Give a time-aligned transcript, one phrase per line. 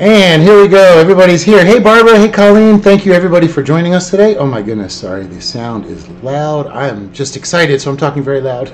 [0.00, 0.98] And here we go.
[0.98, 1.62] Everybody's here.
[1.62, 2.16] Hey, Barbara.
[2.18, 2.80] Hey, Colleen.
[2.80, 4.34] Thank you, everybody, for joining us today.
[4.36, 4.94] Oh, my goodness.
[4.94, 5.24] Sorry.
[5.24, 6.68] The sound is loud.
[6.68, 8.72] I am just excited, so I'm talking very loud.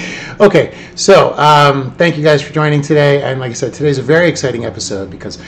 [0.40, 0.78] okay.
[0.94, 3.20] So, um, thank you guys for joining today.
[3.22, 5.42] And like I said, today's a very exciting episode because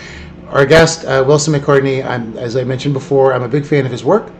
[0.49, 3.93] our guest, uh, Wilson McCourtney, I'm, as I mentioned before, I'm a big fan of
[3.93, 4.33] his work.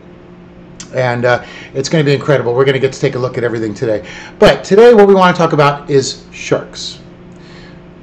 [0.93, 1.45] And uh,
[1.75, 2.53] it's going to be incredible.
[2.53, 4.05] We're going to get to take a look at everything today.
[4.37, 6.99] But today, what we want to talk about is sharks.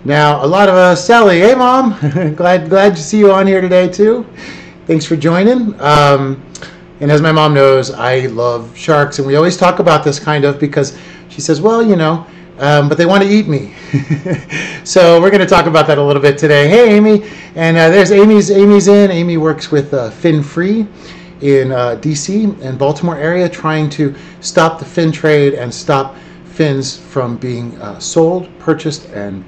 [0.07, 1.99] Now, a lot of us, Sally, hey mom,
[2.37, 4.27] glad glad to see you on here today too.
[4.87, 5.81] Thanks for joining.
[5.81, 6.45] Um,
[7.01, 10.45] and as my mom knows, I love sharks, and we always talk about this kind
[10.45, 10.99] of because
[11.31, 12.27] she says, well, you know,
[12.59, 13.75] um, but they want to eat me.
[14.85, 16.69] so we're going to talk about that a little bit today.
[16.69, 18.51] Hey, Amy, and uh, there's Amy's.
[18.51, 19.11] Amy's in.
[19.11, 20.87] Amy works with uh, Fin Free
[21.41, 22.45] in uh, D.C.
[22.45, 27.99] and Baltimore area, trying to stop the fin trade and stop fins from being uh,
[27.99, 29.43] sold, purchased, and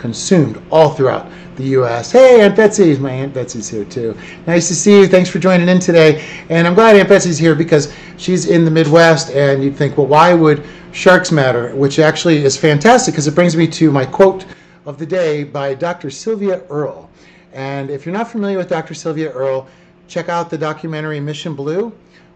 [0.00, 2.10] consumed all throughout the U.S.
[2.10, 4.16] Hey, Aunt Betsy, my Aunt Betsy's here too.
[4.46, 5.06] Nice to see you.
[5.06, 6.26] Thanks for joining in today.
[6.48, 10.06] And I'm glad Aunt Betsy's here because she's in the Midwest, and you'd think, well,
[10.06, 11.74] why would sharks matter?
[11.76, 14.46] Which actually is fantastic because it brings me to my quote
[14.86, 16.10] of the day by Dr.
[16.10, 17.10] Sylvia Earle.
[17.52, 18.94] And if you're not familiar with Dr.
[18.94, 19.68] Sylvia Earle,
[20.08, 21.92] check out the documentary Mission Blue,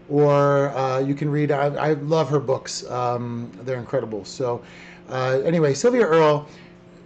[0.07, 1.51] or uh, you can read.
[1.51, 4.23] I, I, love her books; um, they're incredible.
[4.23, 4.61] So,
[5.09, 6.47] uh, anyway, Sylvia Earle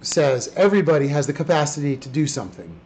[0.02, 2.80] says everybody has the capacity to do something.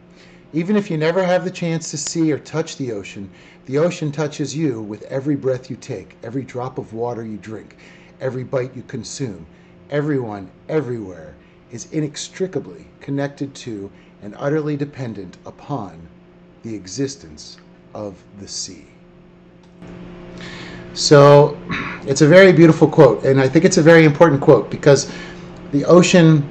[0.52, 3.30] Even if you never have the chance to see or touch the ocean,
[3.66, 7.76] the ocean touches you with every breath you take, every drop of water you drink,
[8.20, 9.46] every bite you consume.
[9.90, 11.34] Everyone, everywhere,
[11.70, 13.90] is inextricably connected to
[14.22, 16.08] and utterly dependent upon
[16.62, 17.58] the existence
[17.94, 18.86] of the sea.
[20.94, 21.58] So
[22.06, 25.10] it's a very beautiful quote, and I think it's a very important quote because
[25.72, 26.48] the ocean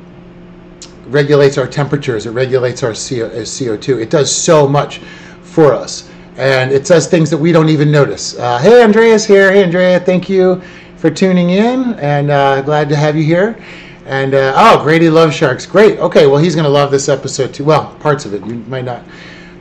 [1.14, 5.00] regulates our temperatures, it regulates our CO, 2 It does so much
[5.42, 6.10] for us.
[6.36, 8.38] And it does things that we don't even notice.
[8.38, 9.52] Uh, hey, Andrea's here.
[9.52, 10.62] Hey, Andrea, thank you
[10.98, 13.64] for tuning in, and uh, glad to have you here.
[14.06, 15.66] And uh, oh, Grady loves sharks.
[15.66, 16.00] Great.
[16.00, 17.64] Okay, well, he's going to love this episode too.
[17.64, 18.44] Well, parts of it.
[18.46, 19.04] You might not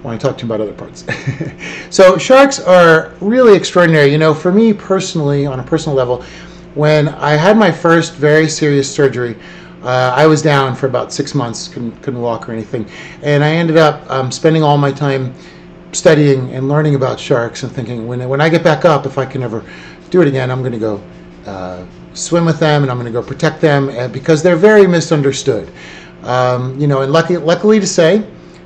[0.03, 1.05] want to talk to him about other parts.
[1.95, 4.11] so, sharks are really extraordinary.
[4.11, 6.25] You know, for me personally, on a personal level,
[6.75, 9.37] when I had my first very serious surgery,
[9.83, 12.89] uh, I was down for about six months, couldn't, couldn't walk or anything.
[13.23, 15.35] And I ended up um, spending all my time
[15.93, 19.27] studying and learning about sharks and thinking, when, when I get back up, if I
[19.27, 19.65] can ever
[20.11, 21.03] do it again, I'm going to go
[21.47, 21.85] uh,
[22.15, 25.71] swim with them and I'm going to go protect them uh, because they're very misunderstood.
[26.23, 28.25] Um, you know, and lucky, luckily to say,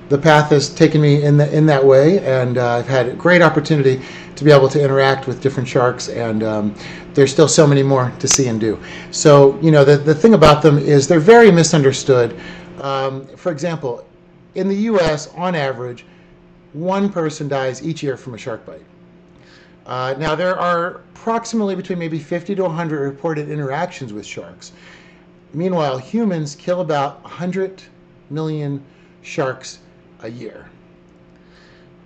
[0.09, 3.15] the path has taken me in, the, in that way, and uh, I've had a
[3.15, 4.01] great opportunity
[4.37, 6.75] to be able to interact with different sharks, and um,
[7.15, 8.79] there's still so many more to see and do.
[9.11, 12.39] So, you know, the, the thing about them is they're very misunderstood.
[12.81, 14.07] Um, for example,
[14.55, 16.05] in the US, on average,
[16.73, 18.85] one person dies each year from a shark bite.
[19.87, 24.73] Uh, now, there are approximately between maybe 50 to 100 reported interactions with sharks.
[25.55, 27.83] Meanwhile, humans kill about 100
[28.31, 28.85] million
[29.23, 29.79] sharks
[30.23, 30.69] a year.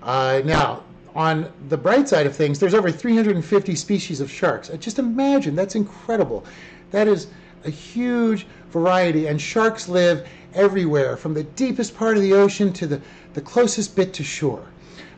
[0.03, 0.83] Uh, now,
[1.15, 4.71] on the bright side of things, there's over 350 species of sharks.
[4.71, 6.45] Uh, just imagine, that's incredible.
[6.91, 7.29] That is
[7.65, 12.87] a huge variety, and sharks live everywhere, from the deepest part of the ocean to
[12.87, 13.01] the,
[13.35, 14.65] the closest bit to shore.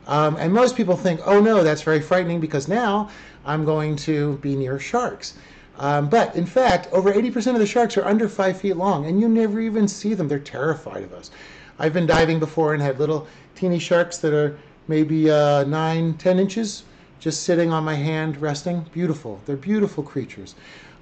[0.07, 3.11] Um, and most people think, oh no, that's very frightening because now
[3.45, 5.35] I'm going to be near sharks.
[5.79, 9.21] Um, but in fact, over 80% of the sharks are under five feet long, and
[9.21, 10.29] you never even see them.
[10.29, 11.31] They're terrified of us.
[11.79, 14.59] I've been diving before and had little teeny sharks that are
[14.89, 16.85] maybe uh, nine, ten inches,
[17.21, 18.85] just sitting on my hand, resting.
[18.93, 19.41] Beautiful.
[19.47, 20.55] They're beautiful creatures.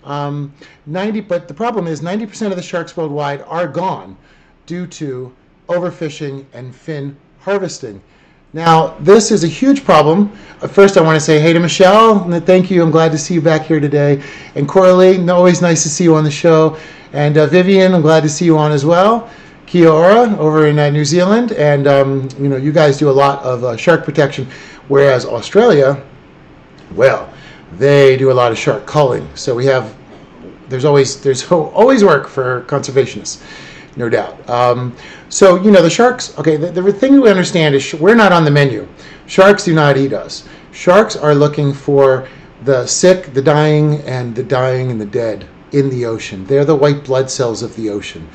[0.05, 0.53] Um,
[0.87, 4.17] 90, but the problem is 90% of the sharks worldwide are gone
[4.67, 5.33] due to
[5.69, 8.01] overfishing and fin harvesting.
[8.53, 10.29] Now, this is a huge problem.
[10.69, 12.29] First, I want to say hey to Michelle.
[12.41, 12.83] Thank you.
[12.83, 14.23] I'm glad to see you back here today.
[14.57, 16.77] And Coralie, always nice to see you on the show.
[17.13, 19.31] And uh, Vivian, I'm glad to see you on as well.
[19.71, 23.13] Kia ora over in uh, New Zealand, and um, you know you guys do a
[23.25, 24.49] lot of uh, shark protection,
[24.89, 26.03] whereas Australia,
[26.97, 27.33] well,
[27.79, 29.29] they do a lot of shark culling.
[29.37, 29.95] So we have
[30.69, 33.43] there's always there's always work for conservationists,
[33.95, 34.51] no doubt.
[34.51, 34.93] Um,
[35.29, 36.37] so you know the sharks.
[36.37, 38.89] Okay, the, the thing we understand is we're not on the menu.
[39.27, 40.49] Sharks do not eat us.
[40.73, 42.27] Sharks are looking for
[42.65, 46.45] the sick, the dying, and the dying and the dead in the ocean.
[46.47, 48.29] They're the white blood cells of the ocean.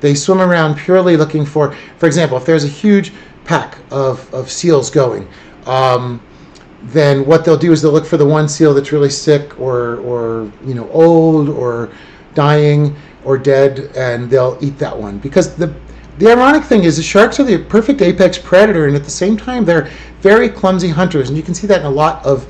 [0.00, 3.12] They swim around purely looking for, for example, if there's a huge
[3.44, 5.28] pack of, of seals going,
[5.66, 6.22] um,
[6.84, 9.96] then what they'll do is they'll look for the one seal that's really sick or,
[9.98, 11.92] or you know old or
[12.34, 15.18] dying or dead, and they'll eat that one.
[15.18, 15.74] Because the
[16.18, 19.36] the ironic thing is the sharks are the perfect apex predator, and at the same
[19.36, 22.46] time, they're very clumsy hunters, and you can see that in a lot of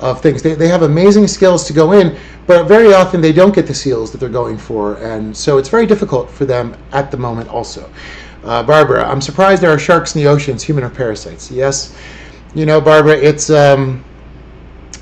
[0.00, 0.42] of things.
[0.42, 3.74] They, they have amazing skills to go in, but very often they don't get the
[3.74, 7.48] seals that they're going for, and so it's very difficult for them at the moment
[7.48, 7.90] also.
[8.44, 11.50] Uh, Barbara, I'm surprised there are sharks in the oceans, human or parasites.
[11.50, 11.96] Yes,
[12.54, 14.04] you know, Barbara, it's um,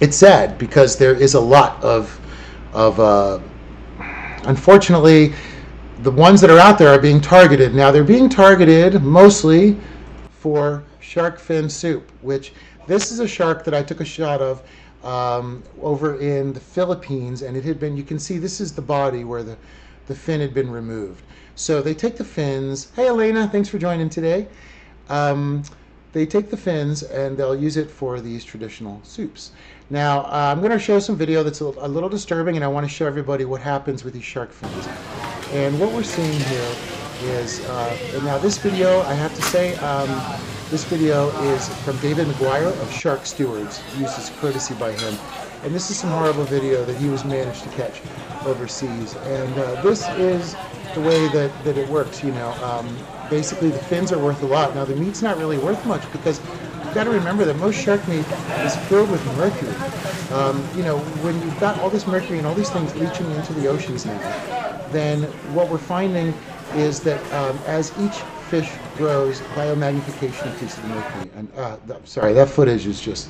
[0.01, 2.21] it's sad because there is a lot of
[2.73, 3.41] of uh,
[4.45, 5.35] unfortunately
[6.03, 7.75] the ones that are out there are being targeted.
[7.75, 9.77] Now they're being targeted mostly
[10.31, 12.53] for shark fin soup, which
[12.87, 14.63] this is a shark that I took a shot of
[15.05, 17.97] um, over in the Philippines, and it had been.
[17.97, 19.57] You can see this is the body where the
[20.07, 21.23] the fin had been removed.
[21.55, 22.91] So they take the fins.
[22.97, 24.49] Hey Elena, thanks for joining today.
[25.09, 25.63] Um,
[26.13, 29.53] they take the fins and they'll use it for these traditional soups.
[29.91, 32.69] Now, uh, I'm going to show some video that's a, a, little disturbing, and I
[32.69, 34.89] want to show everybody what happens with these shark fins.
[35.53, 36.75] And what we're seeing here
[37.23, 40.09] is, uh, now this video, I have to say, um,
[40.75, 45.17] this video is from David McGuire of Shark Stewards, used as courtesy by him.
[45.63, 48.03] And this is some horrible video that he was managed to catch
[48.45, 49.15] overseas.
[49.15, 50.57] And uh, this is
[50.97, 52.51] the way that, that it works, you know.
[52.55, 52.89] Um,
[53.31, 54.75] basically, the fins are worth a lot.
[54.75, 58.09] Now, the meat's not really worth much because you've got to remember that most shark
[58.09, 58.27] meat
[58.65, 59.77] is filled with mercury.
[60.37, 63.53] Um, you know, when you've got all this mercury and all these things leaching into
[63.53, 64.19] the oceans now,
[64.91, 65.23] then
[65.55, 66.35] what we're finding
[66.75, 68.21] is that um, as each
[68.63, 71.29] fish grows, biomagnification increases the mercury.
[71.35, 73.29] And uh, sorry, that footage is just,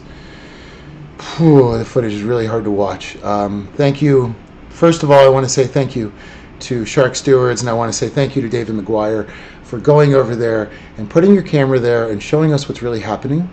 [1.36, 3.16] whew, the footage is really hard to watch.
[3.22, 4.34] Um, thank you.
[4.68, 6.12] First of all, I want to say thank you
[6.60, 9.30] to Shark Stewards, and I want to say thank you to David McGuire
[9.62, 13.48] for going over there and putting your camera there and showing us what's really happening.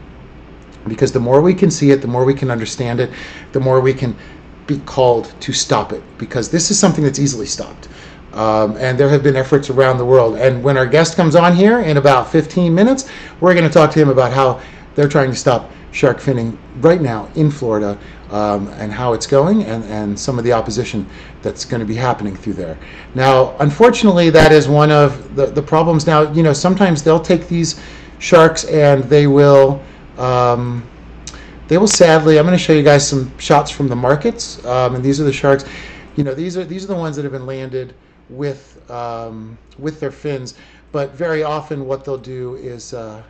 [0.88, 3.12] Because the more we can see it, the more we can understand it,
[3.54, 4.14] the more we can
[4.68, 6.04] be called to stop it.
[6.18, 7.88] Because this is something that's easily stopped.
[8.34, 10.38] Um, and there have been efforts around the world.
[10.38, 13.92] And when our guest comes on here in about 15 minutes, we're going to talk
[13.92, 14.62] to him about how
[14.96, 17.98] they're trying to stop shark finning right now in Florida
[18.30, 21.06] um, and how it's going and, and some of the opposition
[21.42, 22.78] that's going to be happening through there.
[23.14, 26.08] Now, unfortunately, that is one of the, the problems.
[26.08, 27.82] Now, you know, sometimes they'll take these
[28.20, 29.84] sharks and they will.
[30.18, 30.88] Um,
[31.68, 32.38] they will sadly.
[32.38, 35.24] I'm going to show you guys some shots from the markets, um, and these are
[35.24, 35.64] the sharks.
[36.18, 37.94] You know, these are these are the ones that have been landed
[38.32, 40.56] with um, with their fins.
[40.92, 43.22] But very often, what they'll do is, uh,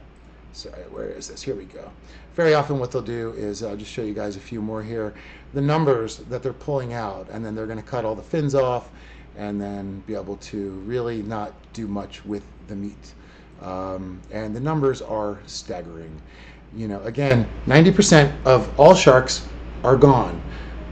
[0.54, 1.42] sorry, where is this?
[1.42, 1.90] Here we go.
[2.36, 5.14] Very often, what they'll do is I'll just show you guys a few more here.
[5.54, 8.56] The numbers that they're pulling out, and then they're going to cut all the fins
[8.56, 8.90] off,
[9.38, 13.14] and then be able to really not do much with the meat.
[13.62, 16.20] Um, and the numbers are staggering.
[16.76, 19.46] You know, again, 90% of all sharks
[19.84, 20.42] are gone.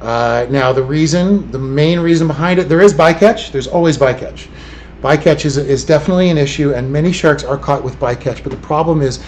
[0.02, 3.52] Uh, now, the reason, the main reason behind it, there is bycatch.
[3.52, 4.48] There's always bycatch.
[5.02, 8.44] Bycatch is, is definitely an issue, and many sharks are caught with bycatch.
[8.44, 9.24] But the problem is,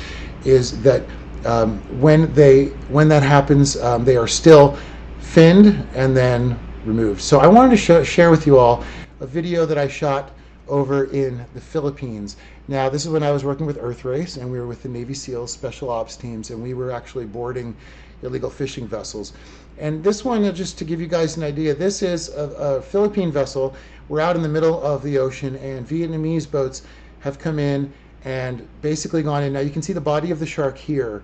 [0.45, 1.03] is that
[1.45, 4.77] um, when they when that happens, um, they are still
[5.19, 7.21] finned and then removed.
[7.21, 8.83] So I wanted to show, share with you all
[9.19, 10.31] a video that I shot
[10.68, 12.38] over in the Philippines.
[12.68, 15.13] Now, this is when I was working with Earthrace, and we were with the Navy
[15.13, 17.75] SEALs Special Ops teams, and we were actually boarding
[18.23, 19.33] illegal fishing vessels.
[19.78, 22.81] And this one, uh, just to give you guys an idea, this is a, a
[22.81, 23.75] Philippine vessel.
[24.09, 26.83] We're out in the middle of the ocean, and Vietnamese boats
[27.21, 27.92] have come in
[28.23, 29.54] and basically gone in.
[29.54, 31.23] Now you can see the body of the shark here.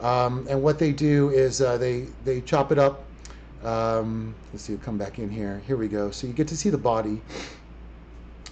[0.00, 3.04] Um, and what they do is uh, they, they chop it up.
[3.64, 5.60] Um, let's see, come back in here.
[5.66, 6.10] Here we go.
[6.10, 7.20] So you get to see the body.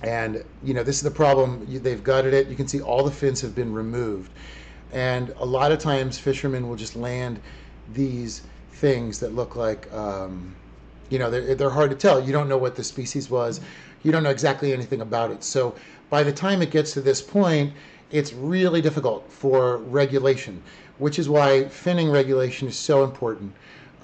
[0.02, 1.64] And, you know, this is the problem.
[1.68, 2.48] You, they've gutted it.
[2.48, 4.30] You can see all the fins have been removed.
[4.92, 7.40] And a lot of times fishermen will just land
[7.92, 8.42] these
[8.80, 10.54] things that look like, um,
[11.08, 12.22] you know, they're, they're hard to tell.
[12.22, 13.60] You don't know what the species was.
[14.02, 15.42] You don't know exactly anything about it.
[15.42, 15.74] So
[16.10, 17.72] by the time it gets to this point,
[18.10, 20.62] it's really difficult for regulation,
[20.98, 23.52] which is why finning regulation is so important.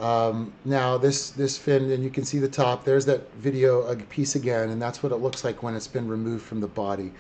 [0.00, 2.84] Um, now this this fin, and you can see the top.
[2.84, 6.44] There's that video piece again, and that's what it looks like when it's been removed
[6.44, 7.12] from the body.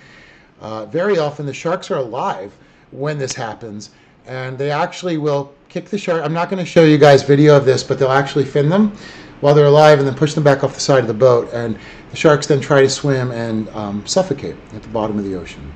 [0.60, 2.52] Uh, very often the sharks are alive
[2.90, 3.90] when this happens,
[4.26, 6.22] and they actually will kick the shark.
[6.22, 8.94] I'm not going to show you guys video of this, but they'll actually fin them
[9.40, 11.48] while they're alive and then push them back off the side of the boat.
[11.54, 11.78] And
[12.10, 15.72] the sharks then try to swim and um, suffocate at the bottom of the ocean.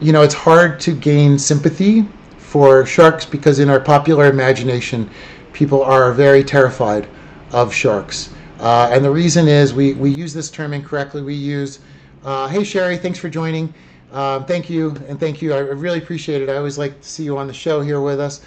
[0.00, 2.06] You know, it's hard to gain sympathy
[2.38, 5.10] for sharks because in our popular imagination,
[5.52, 7.08] people are very terrified
[7.50, 8.32] of sharks.
[8.60, 11.22] Uh, and the reason is we, we use this term incorrectly.
[11.22, 11.80] We use,
[12.24, 13.74] uh, hey Sherry, thanks for joining.
[14.12, 15.52] Um, thank you, and thank you.
[15.52, 16.48] I really appreciate it.
[16.48, 18.40] I always like to see you on the show here with us.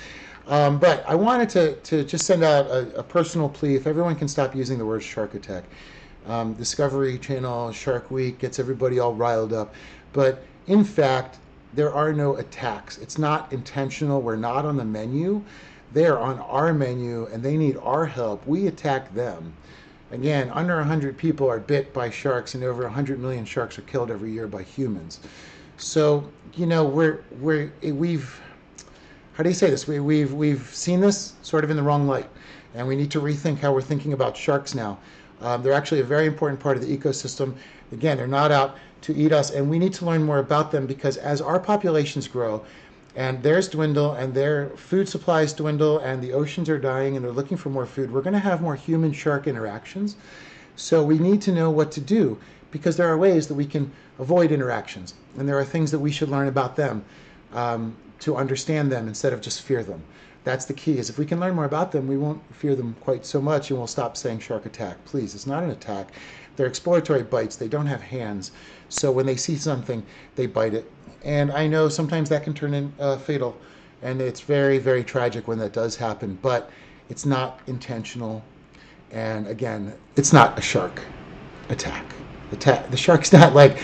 [0.48, 4.15] Um, but I wanted to, to just send out a, a, personal plea if everyone
[4.15, 5.63] can stop using the word shark attack.
[6.27, 9.74] Um, Discovery Channel, Shark Week gets everybody all riled up.
[10.13, 11.38] But in fact,
[11.74, 12.98] there are no attacks.
[12.98, 14.22] It's not intentional.
[14.22, 15.44] We're not on the menu.
[15.94, 18.46] They're on our menu and they need our help.
[18.48, 19.53] We attack them.
[20.12, 24.12] Again, under 100 people are bit by sharks, and over 100 million sharks are killed
[24.12, 25.22] every year by humans.
[25.77, 28.39] So, you know, we're, we're, we've,
[29.34, 29.88] how do you say this?
[29.88, 32.30] We, we've, we've seen this sort of in the wrong light,
[32.75, 35.00] and we need to rethink how we're thinking about sharks now.
[35.39, 37.56] Um, they're actually a very important part of the ecosystem.
[37.94, 40.86] Again, they're not out to eat us, and we need to learn more about them
[40.86, 42.63] because as our populations grow,
[43.15, 47.32] and theirs dwindle and their food supplies dwindle and the oceans are dying and they're
[47.32, 50.15] looking for more food, we're going to have more human shark interactions.
[50.75, 52.38] So we need to know what to do
[52.72, 56.12] because there are ways that we can avoid interactions and there are things that we
[56.12, 57.03] should learn about them
[57.53, 60.01] um, to understand them instead of just fear them.
[60.44, 62.96] That's the key is if we can learn more about them, we won't fear them
[63.01, 65.03] quite so much and we'll stop saying shark attack.
[65.06, 66.13] Please, it's not an attack.
[66.56, 67.58] They're exploratory bites.
[67.58, 68.51] They don't have hands.
[68.89, 70.03] So when they see something,
[70.36, 70.89] they bite it
[71.24, 73.56] and I know sometimes that can turn in uh, fatal,
[74.01, 76.38] and it's very, very tragic when that does happen.
[76.42, 76.70] But
[77.10, 78.44] it's not intentional,
[79.12, 81.01] and again, it's not a shark
[81.70, 82.06] attack.
[82.51, 82.92] Attack.
[82.92, 83.82] The shark's not like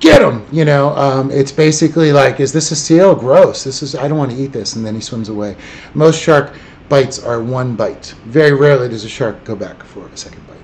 [0.00, 0.46] get him.
[0.52, 3.14] You know, um, it's basically like, is this a seal?
[3.14, 3.64] Gross.
[3.64, 3.94] This is.
[3.94, 5.56] I don't want to eat this, and then he swims away.
[5.94, 6.54] Most shark
[6.88, 8.14] bites are one bite.
[8.24, 10.56] Very rarely does a shark go back for a second bite.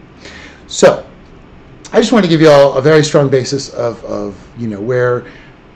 [0.66, 1.06] So,
[1.92, 4.80] I just want to give you all a very strong basis of, of you know
[4.80, 5.26] where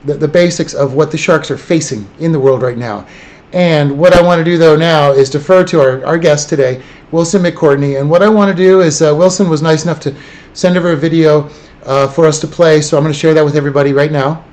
[0.05, 3.05] the, the basics of what the sharks are facing in the world right now.
[3.51, 6.83] And what I want to do though now is defer to our, our guest today,
[7.11, 7.99] Wilson McCourtney.
[7.99, 10.15] And what I want to do is uh, Wilson was nice enough to
[10.53, 11.49] send over a video
[11.85, 12.81] uh, for us to play.
[12.81, 14.43] So I'm going to share that with everybody right now.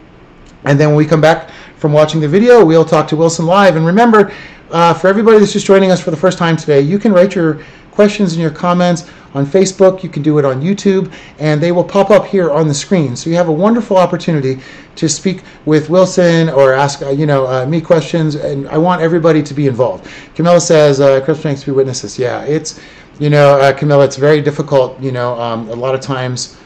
[0.64, 3.76] And then when we come back from watching the video, we'll talk to Wilson live.
[3.76, 4.32] And remember,
[4.70, 7.34] uh, for everybody that's just joining us for the first time today, you can write
[7.34, 7.62] your
[7.96, 10.02] questions and your comments on Facebook.
[10.04, 13.16] You can do it on YouTube, and they will pop up here on the screen.
[13.16, 14.60] So you have a wonderful opportunity
[14.96, 18.36] to speak with Wilson or ask, uh, you know, uh, me questions.
[18.36, 20.06] And I want everybody to be involved.
[20.34, 22.78] Camilla says, uh, "Chris to be witnesses." Yeah, it's,
[23.18, 25.00] you know, uh, Camilla, it's very difficult.
[25.00, 26.56] You know, um, a lot of times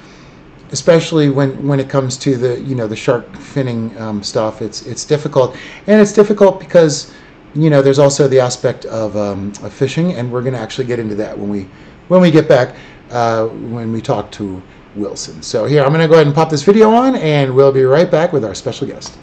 [0.72, 4.86] especially when when it comes to the you know the shark finning um, stuff it's
[4.86, 5.56] it's difficult
[5.88, 7.12] and it's difficult because
[7.54, 10.86] you know, there's also the aspect of, um, of fishing, and we're going to actually
[10.86, 11.68] get into that when we
[12.08, 12.74] when we get back
[13.10, 14.60] uh, when we talk to
[14.96, 15.42] Wilson.
[15.42, 17.84] So here, I'm going to go ahead and pop this video on, and we'll be
[17.84, 19.16] right back with our special guest.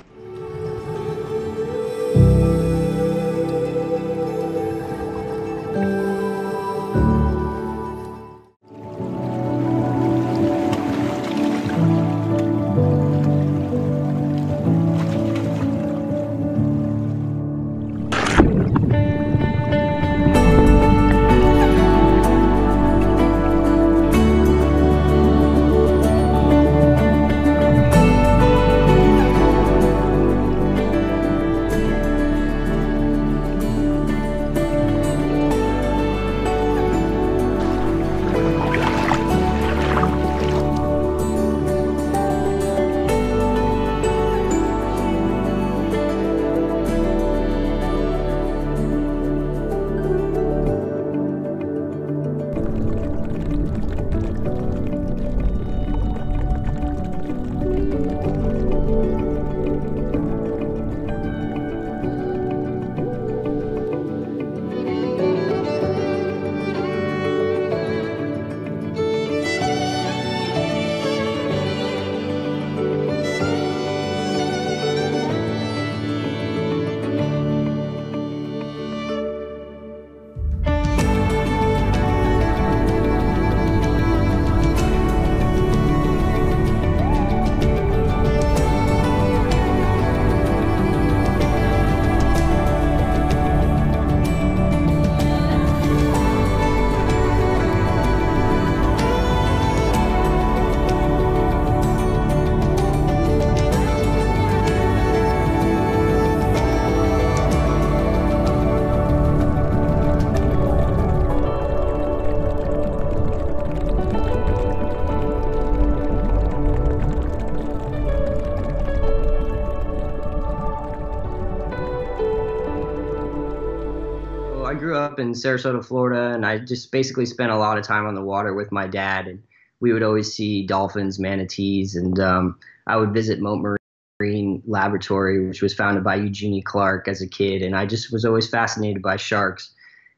[125.20, 128.54] In Sarasota, Florida, and I just basically spent a lot of time on the water
[128.54, 129.28] with my dad.
[129.28, 129.42] And
[129.80, 132.58] we would always see dolphins, manatees, and um,
[132.88, 133.78] I would visit Mote
[134.20, 137.62] Marine Laboratory, which was founded by Eugenie Clark as a kid.
[137.62, 139.74] And I just was always fascinated by sharks.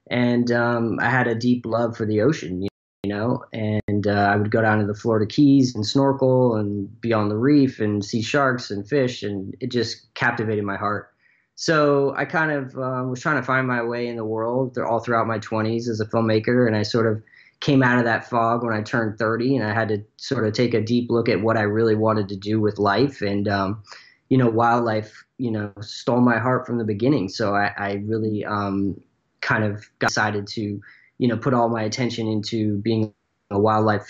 [0.10, 2.62] And um, I had a deep love for the ocean.
[2.62, 2.70] You
[3.06, 3.44] know.
[3.53, 7.29] And uh, I would go down to the Florida Keys and snorkel and be on
[7.29, 11.12] the reef and see sharks and fish, and it just captivated my heart.
[11.61, 15.01] So I kind of uh, was trying to find my way in the world all
[15.01, 17.21] throughout my 20s as a filmmaker, and I sort of
[17.59, 20.53] came out of that fog when I turned 30, and I had to sort of
[20.53, 23.21] take a deep look at what I really wanted to do with life.
[23.21, 23.83] And um,
[24.29, 27.27] you know, wildlife, you know, stole my heart from the beginning.
[27.27, 28.97] So I, I really um,
[29.41, 30.79] kind of decided to,
[31.17, 33.13] you know, put all my attention into being
[33.51, 34.09] a wildlife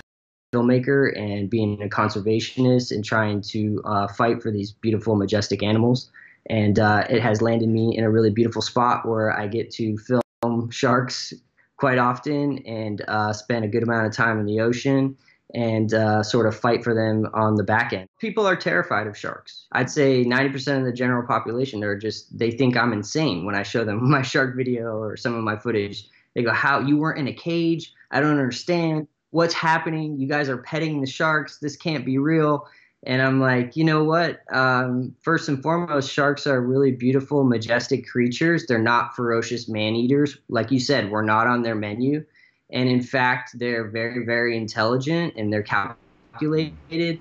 [0.54, 6.12] filmmaker and being a conservationist and trying to uh, fight for these beautiful, majestic animals.
[6.48, 9.98] And uh, it has landed me in a really beautiful spot where I get to
[9.98, 11.34] film sharks
[11.78, 15.16] quite often and uh, spend a good amount of time in the ocean
[15.56, 18.08] and uh, sort of fight for them on the back end.
[18.20, 19.66] People are terrified of sharks.
[19.72, 23.64] I'd say 90% of the general population are just, they think I'm insane when I
[23.64, 26.08] show them my shark video or some of my footage.
[26.36, 26.80] They go, How?
[26.82, 27.94] You weren't in a cage?
[28.12, 29.08] I don't understand.
[29.32, 30.18] What's happening?
[30.18, 31.58] You guys are petting the sharks.
[31.58, 32.68] This can't be real.
[33.04, 34.42] And I'm like, you know what?
[34.54, 38.66] Um, first and foremost, sharks are really beautiful, majestic creatures.
[38.68, 40.38] They're not ferocious man eaters.
[40.50, 42.26] Like you said, we're not on their menu.
[42.72, 47.20] And in fact, they're very, very intelligent and they're calculated,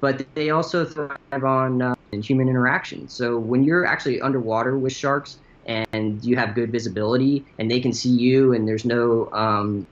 [0.00, 3.08] but they also thrive on uh, human interaction.
[3.08, 7.92] So when you're actually underwater with sharks and you have good visibility and they can
[7.92, 9.86] see you and there's no um,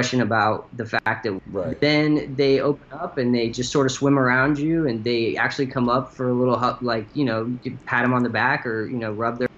[0.00, 1.78] question about the fact that right.
[1.80, 5.66] then they open up and they just sort of swim around you and they actually
[5.66, 8.86] come up for a little like you know you pat them on the back or
[8.86, 9.48] you know rub their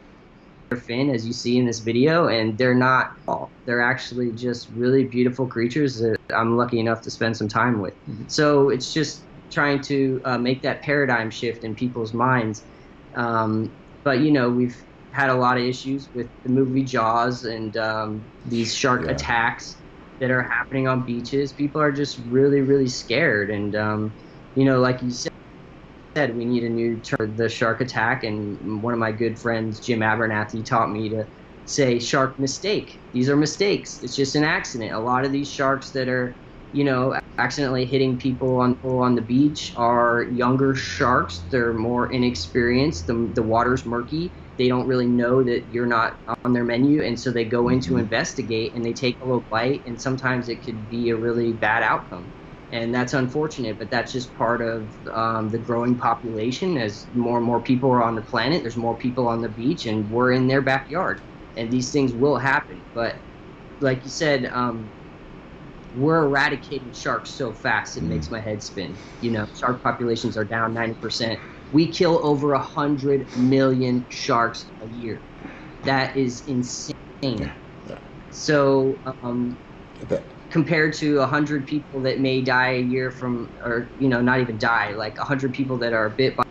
[0.77, 5.05] fin as you see in this video and they're not all they're actually just really
[5.05, 8.25] beautiful creatures that i'm lucky enough to spend some time with mm-hmm.
[8.27, 12.65] so it's just trying to uh, make that paradigm shift in people's minds
[13.15, 13.71] um,
[14.03, 14.83] but you know we've
[15.13, 19.13] had a lot of issues with the movie jaws and um, these shark yeah.
[19.13, 19.77] attacks
[20.21, 21.53] that are happening on beaches.
[21.53, 23.51] People are just really, really scared.
[23.51, 24.15] And, um,
[24.55, 28.25] you know, like you said, we need a new term, the shark attack.
[28.25, 31.25] And one of my good friends, Jim Abernethy, taught me to
[31.65, 33.03] say shark mistake.
[33.13, 33.99] These are mistakes.
[34.03, 34.93] It's just an accident.
[34.93, 36.39] A lot of these sharks that are,
[36.73, 41.47] you know, accidentally hitting people on on the beach are younger sharks.
[41.51, 43.07] They're more inexperienced.
[43.07, 47.19] The the water's murky they don't really know that you're not on their menu and
[47.19, 48.01] so they go in to mm-hmm.
[48.01, 51.83] investigate and they take a little bite and sometimes it could be a really bad
[51.83, 52.33] outcome.
[52.71, 56.77] And that's unfortunate but that's just part of um, the growing population.
[56.77, 59.87] As more and more people are on the planet there's more people on the beach
[59.87, 61.21] and we're in their backyard
[61.57, 62.81] and these things will happen.
[62.95, 63.17] But
[63.81, 64.89] like you said um,
[65.97, 68.33] we're eradicating sharks so fast it makes mm.
[68.33, 68.95] my head spin.
[69.23, 71.39] You know shark populations are down 90%
[71.73, 75.21] we kill over a hundred million sharks a year.
[75.85, 77.53] That is insane.
[78.31, 79.59] So, um,
[80.51, 84.41] compared to a hundred people that may die a year from, or you know, not
[84.41, 86.45] even die, like a hundred people that are bit by,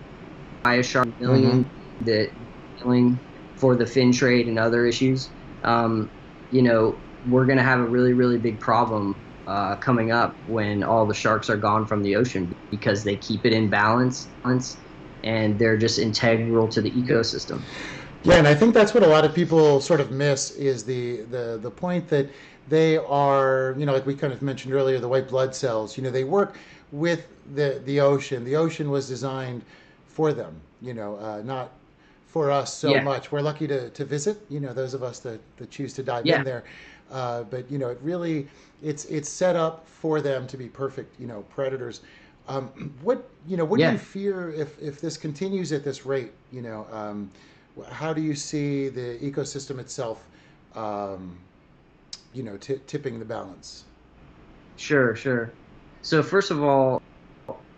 [0.63, 2.05] by a shark, 1000000 mm-hmm.
[2.05, 2.31] that
[2.77, 3.19] killing
[3.55, 5.29] for the fin trade and other issues.
[5.63, 6.09] Um,
[6.51, 6.95] you know,
[7.29, 9.15] we're gonna have a really, really big problem
[9.47, 13.45] uh, coming up when all the sharks are gone from the ocean because they keep
[13.45, 14.27] it in balance
[15.23, 17.61] and they're just integral to the ecosystem.
[18.23, 21.21] Yeah, and I think that's what a lot of people sort of miss is the
[21.23, 22.29] the the point that
[22.69, 25.97] they are, you know, like we kind of mentioned earlier, the white blood cells.
[25.97, 26.57] You know, they work
[26.91, 28.43] with the the ocean.
[28.43, 29.63] The ocean was designed
[30.05, 30.55] for them.
[30.81, 31.71] You know, uh, not
[32.27, 33.01] for us so yeah.
[33.01, 33.31] much.
[33.31, 34.37] We're lucky to, to visit.
[34.49, 36.37] You know, those of us that, that choose to dive yeah.
[36.37, 36.63] in there.
[37.11, 38.47] Uh, but you know, it really
[38.81, 41.19] it's it's set up for them to be perfect.
[41.19, 42.01] You know, predators.
[42.47, 43.65] Um, what you know?
[43.65, 43.87] What yeah.
[43.87, 46.31] do you fear if if this continues at this rate?
[46.51, 47.31] You know, um,
[47.89, 50.23] how do you see the ecosystem itself?
[50.75, 51.37] Um,
[52.33, 53.85] you know, t- tipping the balance.
[54.77, 55.51] Sure, sure.
[56.01, 57.01] So first of all,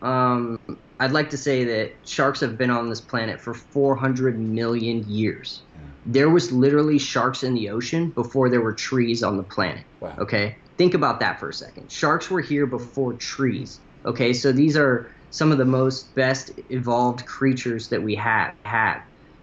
[0.01, 0.59] um,
[0.99, 5.63] I'd like to say that sharks have been on this planet for 400 million years.
[5.73, 5.81] Yeah.
[6.05, 9.83] There was literally sharks in the ocean before there were trees on the planet.
[9.99, 10.15] Wow.
[10.19, 11.91] Okay, think about that for a second.
[11.91, 13.79] Sharks were here before trees.
[14.05, 19.01] Okay, so these are some of the most best evolved creatures that we have have.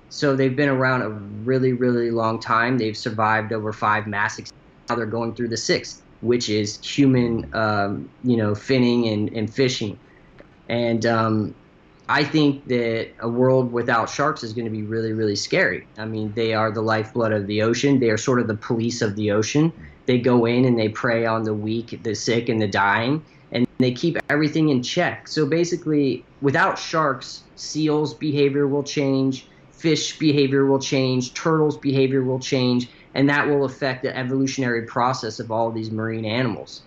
[0.09, 2.79] So they've been around a really, really long time.
[2.79, 4.53] They've survived over five mass extinctions.
[4.89, 9.53] Now they're going through the sixth, which is human, um, you know, finning and, and
[9.53, 9.99] fishing.
[10.69, 11.55] And um,
[12.09, 15.87] I think that a world without sharks is going to be really, really scary.
[15.97, 18.01] I mean, they are the lifeblood of the ocean.
[18.01, 19.73] They are sort of the police of the ocean.
[20.07, 23.67] They go in and they prey on the weak, the sick, and the dying and
[23.79, 25.29] they keep everything in check.
[25.29, 32.41] So basically, without sharks, seals' behavior will change, fish behavior will change, turtles' behavior will
[32.41, 36.83] change, and that will affect the evolutionary process of all these marine animals.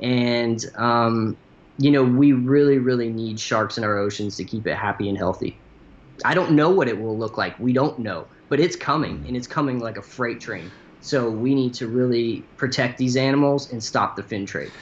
[0.00, 1.36] And um,
[1.78, 5.16] you know, we really, really need sharks in our oceans to keep it happy and
[5.16, 5.62] healthy.
[6.24, 7.58] I don't know what it will look like.
[7.60, 10.72] We don't know, but it's coming, and it's coming like a freight train.
[11.00, 14.72] So we need to really protect these animals and stop the fin trade.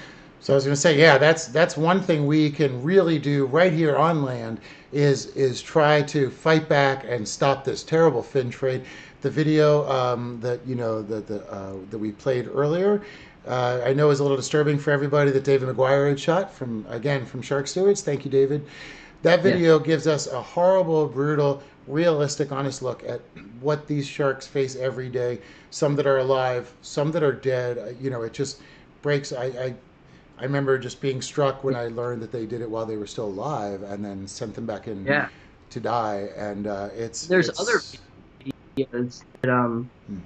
[0.47, 3.47] So I was going to say, yeah, that's that's one thing we can really do
[3.47, 4.61] right here on land
[4.93, 8.85] is is try to fight back and stop this terrible fin trade.
[9.23, 13.03] The video um, that you know that the, uh, that we played earlier,
[13.49, 16.87] uh, I know is a little disturbing for everybody that David McGuire had shot from
[16.91, 18.03] again from Shark Stewards.
[18.03, 18.65] Thank you, David.
[19.23, 19.85] That video yeah.
[19.85, 23.21] gives us a horrible, brutal, realistic, honest look at
[23.61, 25.41] what these sharks face every day.
[25.71, 27.79] Some that are alive, some that are dead.
[27.79, 28.61] Uh, you know, it just
[29.03, 29.33] breaks.
[29.33, 29.75] I, I
[30.39, 33.07] I remember just being struck when I learned that they did it while they were
[33.07, 35.29] still alive, and then sent them back in yeah.
[35.71, 36.29] to die.
[36.37, 37.81] And uh, it's there's it's, other
[38.77, 40.19] videos that um, hmm.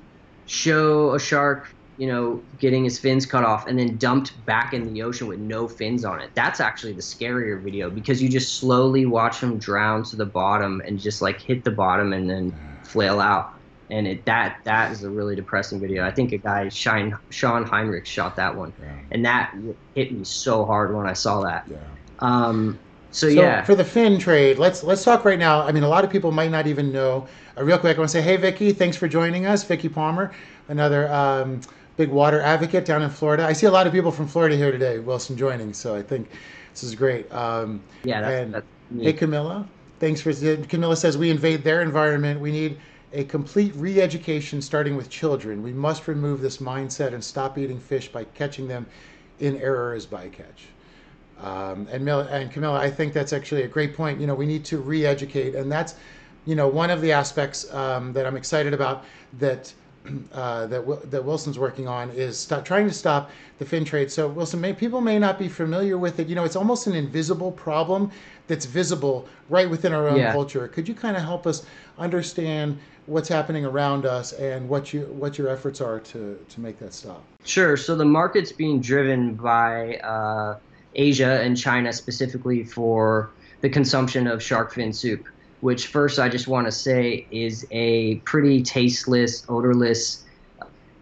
[0.47, 4.93] show a shark, you know, getting his fins cut off and then dumped back in
[4.93, 6.31] the ocean with no fins on it.
[6.35, 10.83] That's actually the scarier video because you just slowly watch him drown to the bottom
[10.85, 13.60] and just like hit the bottom and then flail out
[13.91, 16.05] and it that that is a really depressing video.
[16.05, 18.93] I think a guy Shine, Shawn Heinrichs shot that one, yeah.
[19.11, 19.55] and that
[19.95, 21.67] hit me so hard when I saw that.
[21.71, 21.79] Yeah.
[22.21, 22.79] Um,
[23.13, 25.63] so, so, yeah, for the fin trade, let's let's talk right now.
[25.63, 27.27] I mean, a lot of people might not even know.
[27.59, 30.33] Uh, real quick, I want to say, hey, Vicky, thanks for joining us, Vicky Palmer,
[30.69, 31.61] another um,
[31.97, 33.45] big water advocate down in Florida.
[33.45, 36.31] I see a lot of people from Florida here today, Wilson joining, so I think
[36.73, 37.31] this is great.
[37.33, 38.67] Um, yeah, that's, and, that's
[39.03, 39.67] hey, Camilla,
[39.99, 40.33] thanks for
[40.69, 42.41] Camilla says we invade their environment.
[42.41, 42.79] We need
[43.13, 45.63] a complete re education starting with children.
[45.63, 48.87] We must remove this mindset and stop eating fish by catching them
[49.41, 50.69] in error as bycatch.
[51.43, 54.21] Um, and, Mil- and Camilla, I think that's actually a great point.
[54.21, 55.95] You know, we need to re educate, and that's,
[56.45, 59.05] you know, one of the aspects um, that I'm excited about
[59.39, 59.73] that.
[60.33, 64.11] Uh, that w- that Wilson's working on is trying to stop the fin trade.
[64.11, 66.27] So Wilson, may, people may not be familiar with it.
[66.27, 68.11] You know, it's almost an invisible problem
[68.51, 70.33] that's visible right within our own yeah.
[70.33, 70.67] culture.
[70.67, 71.65] Could you kind of help us
[71.99, 76.79] understand what's happening around us and what you what your efforts are to to make
[76.81, 77.23] that stop.
[77.45, 77.77] Sure.
[77.77, 80.59] So the market's being driven by uh,
[80.95, 85.27] Asia and China specifically for the consumption of shark fin soup,
[85.61, 90.25] which first I just want to say is a pretty tasteless, odorless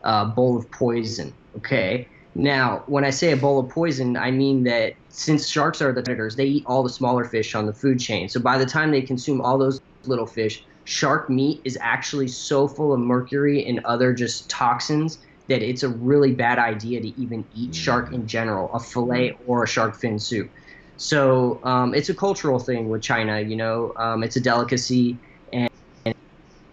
[0.05, 1.33] uh, bowl of poison.
[1.57, 2.09] Okay.
[2.39, 6.05] Now, when I say a bowl of poison, I mean that since sharks are the
[6.05, 8.29] predators, they eat all the smaller fish on the food chain.
[8.29, 12.69] So by the time they consume all those little fish, shark meat is actually so
[12.69, 17.45] full of mercury and other just toxins that it's a really bad idea to even
[17.57, 20.49] eat shark in general, a fillet or a shark fin soup.
[20.97, 25.19] So um, it's a cultural thing with China, you know, um, it's a delicacy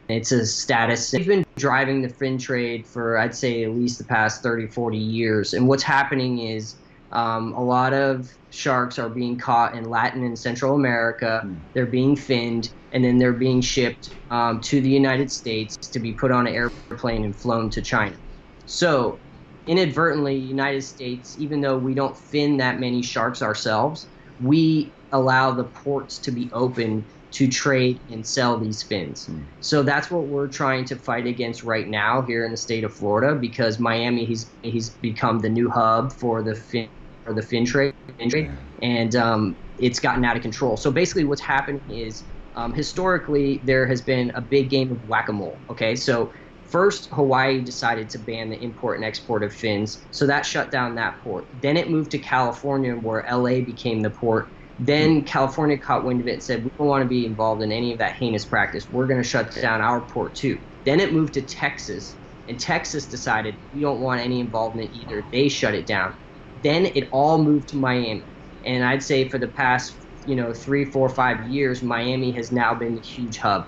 [0.08, 1.12] it's a status.
[1.12, 4.98] They've been driving the fin trade for, I'd say, at least the past 30, 40
[4.98, 5.54] years.
[5.54, 6.76] And what's happening is
[7.12, 11.42] um, a lot of sharks are being caught in Latin and Central America.
[11.46, 11.60] Mm.
[11.74, 16.14] They're being finned, and then they're being shipped um, to the United States to be
[16.14, 18.16] put on an airplane and flown to China.
[18.66, 19.18] So,
[19.66, 24.08] inadvertently, United States, even though we don't fin that many sharks ourselves,
[24.40, 29.28] we allow the ports to be open to trade and sell these fins.
[29.28, 29.44] Mm.
[29.60, 32.94] So that's what we're trying to fight against right now here in the state of
[32.94, 36.88] Florida because Miami he's he's become the new hub for the fin
[37.26, 40.78] or the fin trade, fin trade and um, it's gotten out of control.
[40.78, 42.24] So basically, what's happening is
[42.56, 45.60] um, historically there has been a big game of whack-a-mole.
[45.70, 46.32] Okay, so
[46.64, 50.96] first Hawaii decided to ban the import and export of fins, so that shut down
[50.96, 51.44] that port.
[51.62, 56.28] Then it moved to California, where LA became the port then California caught wind of
[56.28, 58.90] it and said, we don't want to be involved in any of that heinous practice.
[58.90, 60.60] We're going to shut down our port too.
[60.84, 65.28] Then it moved to Texas, and Texas decided we don't want any involvement either.
[65.32, 66.14] They shut it down.
[66.62, 68.30] Then it all moved to Miami.
[68.64, 69.94] And I'd say for the past,
[70.26, 73.66] you know, three, four, five years, Miami has now been the huge hub.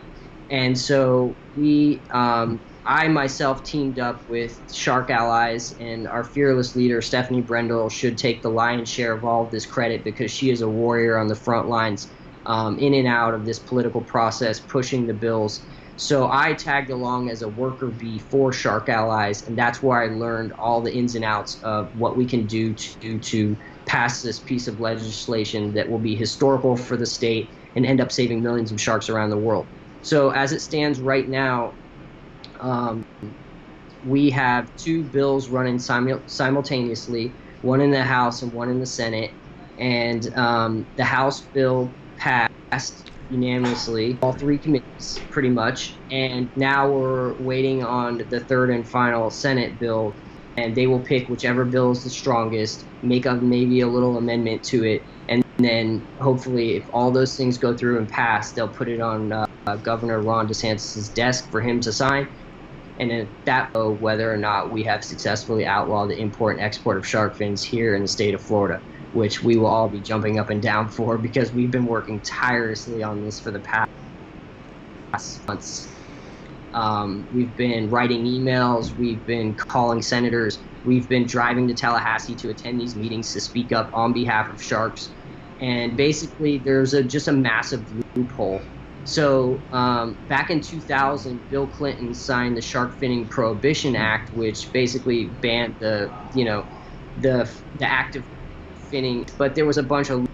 [0.50, 7.02] And so we um, I myself teamed up with Shark Allies, and our fearless leader,
[7.02, 10.62] Stefanie Brendl, should take the lion's share of all of this credit because she is
[10.62, 12.10] a warrior on the front lines,
[12.46, 15.66] um, in and out of this political process, pushing the bills.
[15.98, 20.08] So I tagged along as a worker bee for Shark Allies, and that's where I
[20.08, 24.40] learned all the ins and outs of what we can do to, to pass this
[24.40, 28.72] piece of legislation that will be historical for the state and end up saving millions
[28.72, 29.68] of sharks around the world.
[30.00, 31.76] So as it stands right now,
[32.60, 33.04] um,
[34.04, 38.86] we have two bills running simu- simultaneously, one in the House and one in the
[38.86, 39.32] Senate.
[39.78, 46.00] And um, the House bill passed unanimously, all three committees, pretty much.
[46.10, 50.18] And now we're waiting on the third and final Senate bill,
[50.56, 54.64] and they will pick whichever bill is the strongest, make up maybe a little amendment
[54.64, 58.88] to it, and then hopefully, if all those things go through and pass, they'll put
[58.88, 59.46] it on uh,
[59.82, 62.28] Governor Ron DeSantis' desk for him to sign.
[63.00, 67.06] And at that, whether or not we have successfully outlawed the import and export of
[67.06, 68.82] shark fins here in the state of Florida
[69.12, 73.04] which we will all be jumping up and down for because we've been working tirelessly
[73.04, 73.88] on this for the past
[75.48, 75.92] months.
[76.74, 82.50] Um, we've been writing emails, we've been calling senators, we've been driving to Tallahassee to
[82.50, 85.10] attend these meetings to speak up on behalf of sharks.
[85.60, 88.62] And basically, there's a, just a massive loophole.
[89.08, 95.30] So, um, back in 2000, Bill Clinton signed the Shark Finning Prohibition Act, which basically
[95.42, 96.66] banned the, you know,
[97.22, 98.24] the the act of
[98.92, 100.28] finning, but there was a bunch of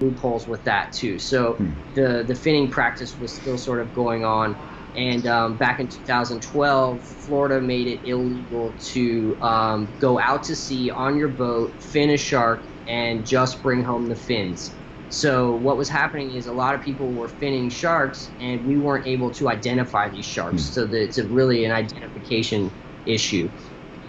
[0.00, 1.18] loopholes with that too.
[1.18, 1.70] So hmm.
[1.94, 4.54] the the finning practice was still sort of going on.
[4.94, 10.90] And um, back in 2012, Florida made it illegal to um, go out to sea
[10.90, 14.79] on your boat, fin a shark, and just bring home the fins.
[15.10, 19.06] So what was happening is a lot of people were finning sharks, and we weren't
[19.06, 20.68] able to identify these sharks.
[20.68, 20.72] Hmm.
[20.72, 22.72] So that it's a really an identification
[23.04, 23.50] issue.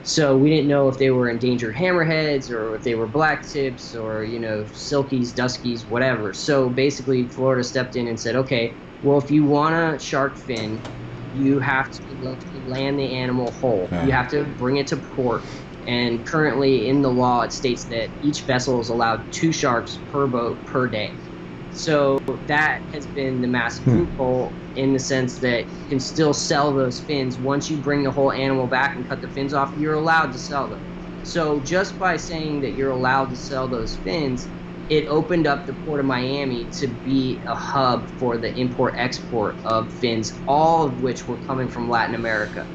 [0.03, 3.93] So we didn't know if they were endangered hammerheads or if they were black tips
[3.93, 6.33] or, you know, silkies, duskies, whatever.
[6.33, 10.83] So basically, Florida stepped in and said, okay, well, if you want a shark fin,
[11.33, 12.15] you have to
[12.65, 13.89] land the animal whole.
[14.05, 15.43] You have to bring it to port.
[15.88, 20.28] And currently, in the law, it states that each vessel is allowed two sharks per
[20.28, 21.13] boat per day.
[21.72, 24.00] So that has been the massive hmm.
[24.02, 28.12] loophole in the sense that you can still sell those fins once you bring the
[28.12, 29.74] whole animal back and cut the fins off.
[29.78, 30.82] You're allowed to sell them.
[31.24, 34.50] So just by saying that you're allowed to sell those fins,
[34.89, 39.58] it opened up the port of Miami to be a hub for the import export
[39.63, 42.67] of fins, all of which were coming from Latin America.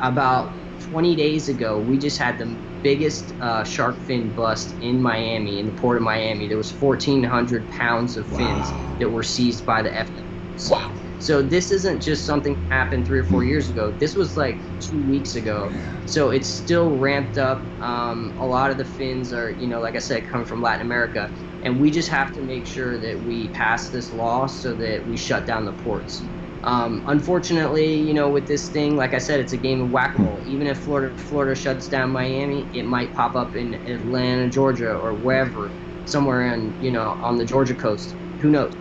[0.00, 0.54] About
[0.90, 5.66] 20 days ago, we just had the biggest uh, shark fin bust in Miami, in
[5.66, 6.48] the port of Miami.
[6.48, 8.96] There was 1,400 pounds of fins wow.
[8.98, 10.70] that were seized by the FW.
[10.70, 10.94] Wow.
[11.20, 13.90] So this isn't just something that happened three or four years ago.
[13.90, 15.70] This was like two weeks ago.
[16.06, 17.60] So it's still ramped up.
[17.82, 20.86] Um, a lot of the fins are, you know, like I said, come from Latin
[20.86, 21.30] America,
[21.64, 25.16] and we just have to make sure that we pass this law so that we
[25.16, 26.22] shut down the ports.
[26.68, 30.42] Um, unfortunately, you know, with this thing, like I said, it's a game of whack-a-mole.
[30.44, 35.14] Even if Florida Florida shuts down Miami, it might pop up in Atlanta, Georgia, or
[35.14, 35.72] wherever,
[36.04, 38.16] somewhere in you know on the Georgia coast.
[38.40, 38.74] Who knows?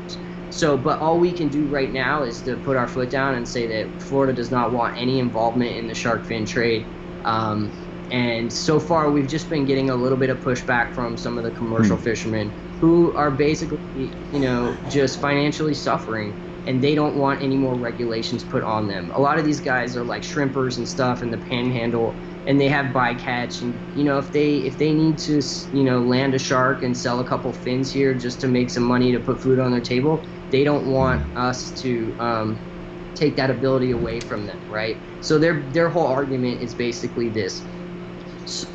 [0.50, 3.48] So, but all we can do right now is to put our foot down and
[3.48, 6.90] say that Florida does not want any involvement in the shark fin trade.
[7.24, 7.72] Um,
[8.12, 11.46] and so far, we've just been getting a little bit of pushback from some of
[11.46, 12.04] the commercial mm.
[12.04, 16.36] fishermen who are basically, you know, just financially suffering
[16.68, 19.12] and they don't want any more regulations put on them.
[19.16, 22.70] A lot of these guys are like shrimpers and stuff in the panhandle and they
[22.70, 26.40] have bycatch and you know if they if they need to you know land a
[26.40, 29.60] shark and sell a couple fins here just to make some money to put food
[29.60, 32.64] on their table they don't want us to um,
[33.14, 37.68] take that ability away from them right so their their whole argument is basically this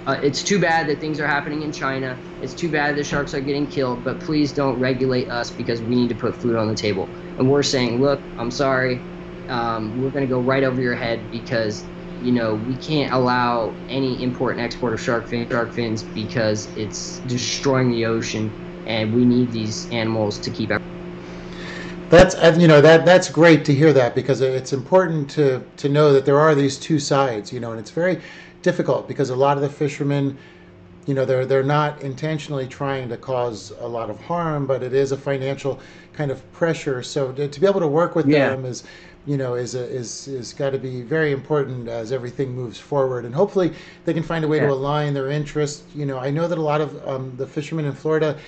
[0.07, 2.21] uh, it's too bad that things are happening in China.
[2.41, 5.95] It's too bad the sharks are getting killed, but please don't regulate us because we
[5.95, 7.15] need to put food on the table.
[7.43, 9.05] And we're saying, look, I'm sorry,
[9.49, 13.79] um, we're going to go right over your head because you know we can't allow
[13.89, 18.55] any import and export of shark, fin- shark fins because it's destroying the ocean,
[18.87, 20.71] and we need these animals to keep.
[22.11, 26.13] That's you know that that's great to hear that because it's important to to know
[26.13, 28.21] that there are these two sides, you know, and it's very
[28.63, 30.39] difficult because a lot of the fishermen,
[31.07, 34.93] you know, they're they're not intentionally trying to cause a lot of harm, but it
[34.93, 35.81] is a financial
[36.13, 37.03] kind of pressure.
[37.03, 38.51] So to, to be able to work with yeah.
[38.51, 38.85] them is,
[39.27, 43.25] you know, is a, is is got to be very important as everything moves forward,
[43.25, 43.73] and hopefully
[44.05, 44.67] they can find a way yeah.
[44.67, 45.83] to align their interests.
[45.95, 48.39] You know, I know that a lot of um, the fishermen in Florida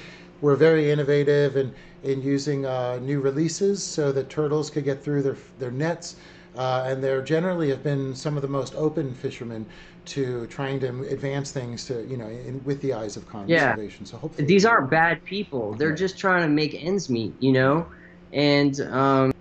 [0.40, 5.22] were very innovative in in using uh, new releases so that turtles could get through
[5.22, 6.16] their their nets.
[6.56, 9.66] Uh, and there generally have been some of the most open fishermen
[10.06, 14.04] to trying to advance things to you know in, with the eyes of conservation.
[14.04, 14.10] Yeah.
[14.10, 15.74] So hopefully these aren't bad people.
[15.74, 17.86] They're just trying to make ends meet, you know,
[18.32, 19.32] and um,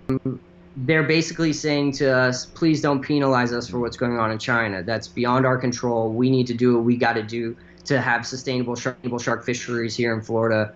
[0.76, 4.82] they're basically saying to us, please don't penalize us for what's going on in China.
[4.82, 6.12] That's beyond our control.
[6.12, 9.94] We need to do what we got to do to have sustainable shark, shark fisheries
[9.94, 10.74] here in Florida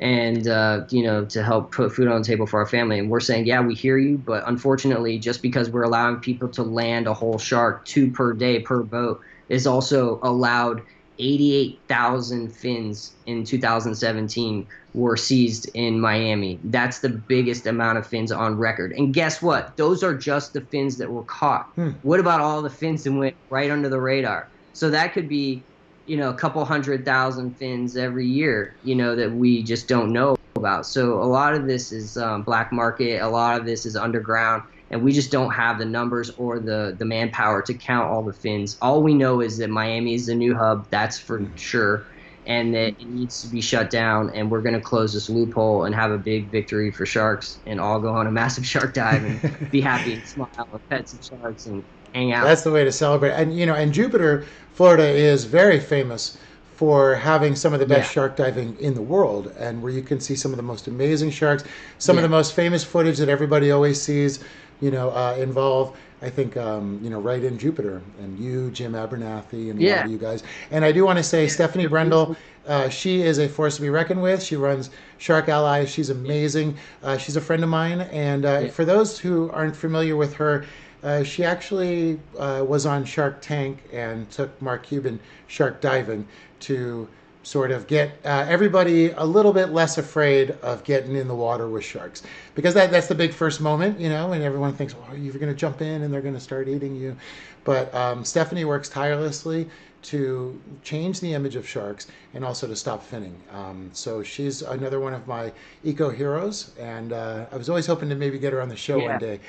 [0.00, 3.10] and uh, you know to help put food on the table for our family and
[3.10, 7.06] we're saying yeah we hear you but unfortunately just because we're allowing people to land
[7.06, 10.82] a whole shark two per day per boat is also allowed
[11.20, 16.58] 88,000 fins in 2017 were seized in Miami.
[16.64, 18.92] That's the biggest amount of fins on record.
[18.92, 19.76] And guess what?
[19.76, 21.66] Those are just the fins that were caught.
[21.74, 21.90] Hmm.
[22.02, 24.48] What about all the fins that went right under the radar?
[24.72, 25.62] So that could be,
[26.06, 30.12] you know, a couple hundred thousand fins every year, you know, that we just don't
[30.12, 30.86] know about.
[30.86, 33.20] So a lot of this is um, black market.
[33.20, 36.96] A lot of this is underground and we just don't have the numbers or the
[36.98, 38.76] the manpower to count all the fins.
[38.82, 42.06] All we know is that Miami is the new hub, that's for sure,
[42.46, 44.30] and that it needs to be shut down.
[44.34, 47.80] And we're going to close this loophole and have a big victory for sharks, and
[47.80, 51.20] all go on a massive shark dive and be happy and smile and pet some
[51.22, 52.44] sharks and hang out.
[52.44, 53.32] That's the way to celebrate.
[53.32, 56.38] And you know, and Jupiter, Florida is very famous
[56.76, 58.12] for having some of the best Yeah.
[58.22, 61.30] shark diving in the world and where you can see some of the most amazing
[61.30, 61.62] sharks,
[61.98, 64.40] some of the most famous footage that everybody always sees,
[64.80, 68.94] you know, uh, involve I think um, you know right in Jupiter and you, Jim
[68.94, 70.04] Abernethy, and a lot Yeah.
[70.04, 70.42] of you guys.
[70.70, 72.36] And I do want to say Stefanie Brendl,
[72.68, 74.42] uh, she is a force to be reckoned with.
[74.42, 75.88] She runs Shark Allies.
[75.88, 76.76] She's amazing.
[77.02, 78.02] Uh, she's a friend of mine.
[78.12, 78.68] And uh, Yeah.
[78.70, 80.66] for those who aren't familiar with her,
[81.02, 86.26] uh, she actually uh, was on Shark Tank and took Mark Cuban shark diving
[86.60, 87.08] to
[87.42, 91.68] sort of get uh, everybody a little bit less afraid of getting in the water
[91.68, 92.22] with sharks.
[92.54, 95.46] Because that, that's the big first moment you know and everyone thinks oh you're going
[95.46, 97.16] to jump in and they're going to start eating you.
[97.64, 99.68] But um, stefanie works tirelessly
[100.02, 103.34] to change the image of sharks and also to stop finning.
[103.52, 105.52] Um, so she's another one of my
[105.84, 108.96] eco heroes and uh, i was always hoping to maybe get her on the show
[108.98, 109.08] Yeah.
[109.10, 109.40] one day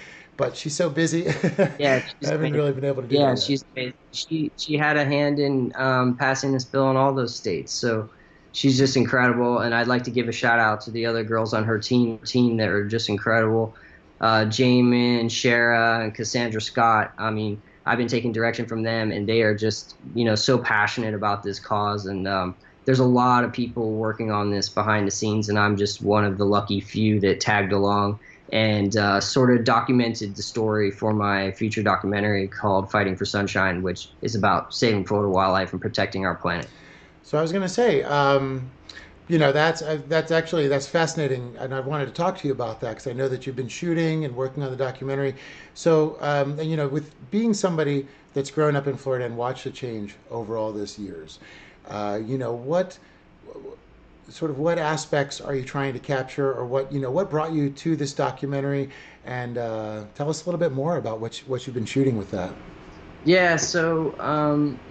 [0.42, 1.22] but she's so busy
[1.80, 2.54] Yeah, i she's haven't amazing.
[2.54, 3.94] really been able to do yeah, she's amazing.
[4.12, 7.72] she she had a hand in um, passing this bill in all those states.
[7.72, 8.10] So
[8.52, 11.54] she's just incredible, and I'd like to give a shout out to the other girls
[11.54, 13.76] on her team team that are just incredible.
[14.20, 17.14] Uh, Jamin, Shara, and Cassandra Scott.
[17.20, 20.58] I mean, I've been taking direction from them, and they are just you know so
[20.58, 22.08] passionate about this cause.
[22.08, 25.78] And um, there's a lot of people working on this behind the scenes, and I'm
[25.78, 28.20] just one of the lucky few that tagged along
[28.52, 33.82] and uh, sort of documented the story for my future documentary called Fighting for Sunshine,
[33.82, 36.68] which is about saving Florida wildlife and protecting our planet.
[37.24, 38.70] So I was going to say, um,
[39.30, 42.54] you know, that's uh, that's actually that's fascinating, and I wanted to talk to you
[42.54, 45.36] about that because I know that you've been shooting and working on the documentary.
[45.74, 49.64] So, um, and you know, with being somebody that's grown up in Florida and watched
[49.64, 51.40] the change over all these years,
[51.88, 52.98] uh, you know, what
[54.32, 57.54] sort of what aspects are you trying to capture, or what you know, what brought
[57.54, 58.90] you to this documentary,
[59.24, 62.18] and uh, tell us a little bit more about what you, what you've been shooting
[62.18, 62.62] with that.
[63.24, 64.82] Yeah, so um,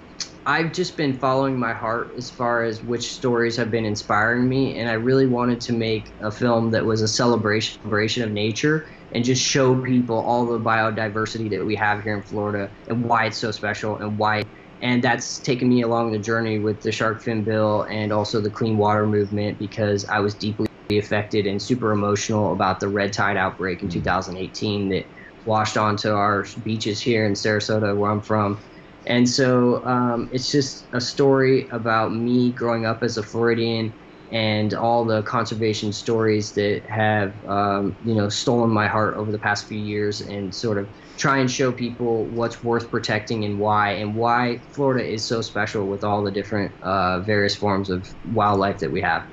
[0.47, 4.79] I've just been following my heart as far as which stories have been inspiring me,
[4.79, 8.87] and I really wanted to make a film that was a celebration, celebration of nature
[9.13, 13.27] and just show people all the biodiversity that we have here in Florida and why
[13.27, 14.45] it's so special and why.
[14.83, 18.51] And that's taken me along the journey with the shark fin bill and also the
[18.51, 23.37] clean water movement because I was deeply affected and super emotional about the red tide
[23.37, 25.05] outbreak in 2018 that
[25.45, 28.63] washed onto our beaches here in Sarasota, where I'm from.
[29.07, 33.95] And so um, it's just a story about me growing up as a Floridian
[34.33, 39.39] and all the conservation stories that have, um, you know, stolen my heart over the
[39.39, 43.93] past few years and sort of try and show people what's worth protecting and why,
[43.93, 48.79] and why Florida is so special with all the different uh, various forms of wildlife
[48.79, 49.25] that we have.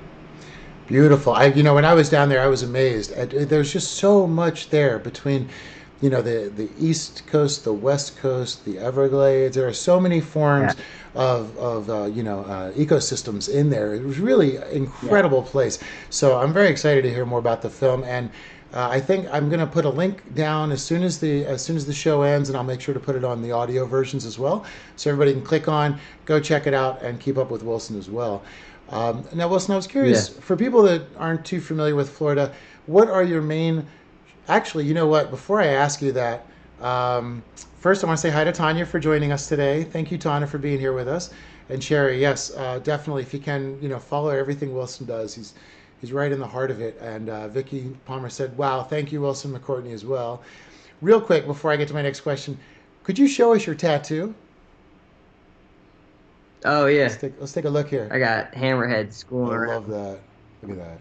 [0.86, 1.34] Beautiful.
[1.34, 3.14] I, you know, when I was down there, I was amazed.
[3.14, 5.50] There's just so much there between,
[6.00, 9.56] you know, the the East Coast, the West Coast, the Everglades.
[9.56, 10.74] There are so many forms
[11.14, 13.94] of of uh, you know uh, ecosystems in there.
[13.94, 15.78] It was really an incredible place.
[16.10, 18.30] So I'm very excited to hear more about the film and.
[18.70, 21.64] Uh, I think I'm going to put a link down as soon as the as
[21.64, 23.86] soon as the show ends, and I'll make sure to put it on the audio
[23.86, 27.50] versions as well, so everybody can click on, go check it out, and keep up
[27.50, 28.42] with Wilson as well.
[28.90, 30.42] Um, now, Wilson, I was curious Yeah.
[30.42, 32.52] for people that aren't too familiar with Florida,
[32.84, 33.86] what are your main?
[34.48, 35.30] Actually, you know what?
[35.30, 36.46] Before I ask you that,
[36.80, 37.42] um,
[37.80, 39.84] first I want to say hi to Tanya for joining us today.
[39.84, 41.30] Thank you, Tanya, for being here with us.
[41.68, 43.22] And Sherry, yes, uh, definitely.
[43.22, 45.52] If you can, you know, follow everything Wilson does, he's
[46.00, 46.98] he's right in the heart of it.
[47.00, 50.42] And uh, Vicky Palmer said, "Wow, thank you, Wilson McCourtney, as well."
[51.02, 52.58] Real quick before I get to my next question,
[53.04, 54.34] could you show us your tattoo?
[56.64, 58.08] Oh yeah, Let's take, let's take a look here.
[58.10, 59.68] I got hammerhead schooling I around.
[59.68, 60.20] love that.
[60.62, 61.00] Look at that.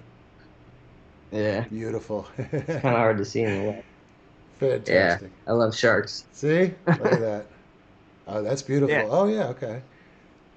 [1.31, 2.23] Yeah, Beautiful.
[2.37, 3.83] kind of hard to see in the way.
[4.85, 5.31] Yeah, Fantastic.
[5.45, 6.25] I love sharks.
[6.31, 6.73] See?
[6.87, 7.45] Look at that.
[8.29, 8.93] Oh, that's beautiful.
[8.93, 9.07] Yeah.
[9.09, 9.81] Oh, yeah, okay.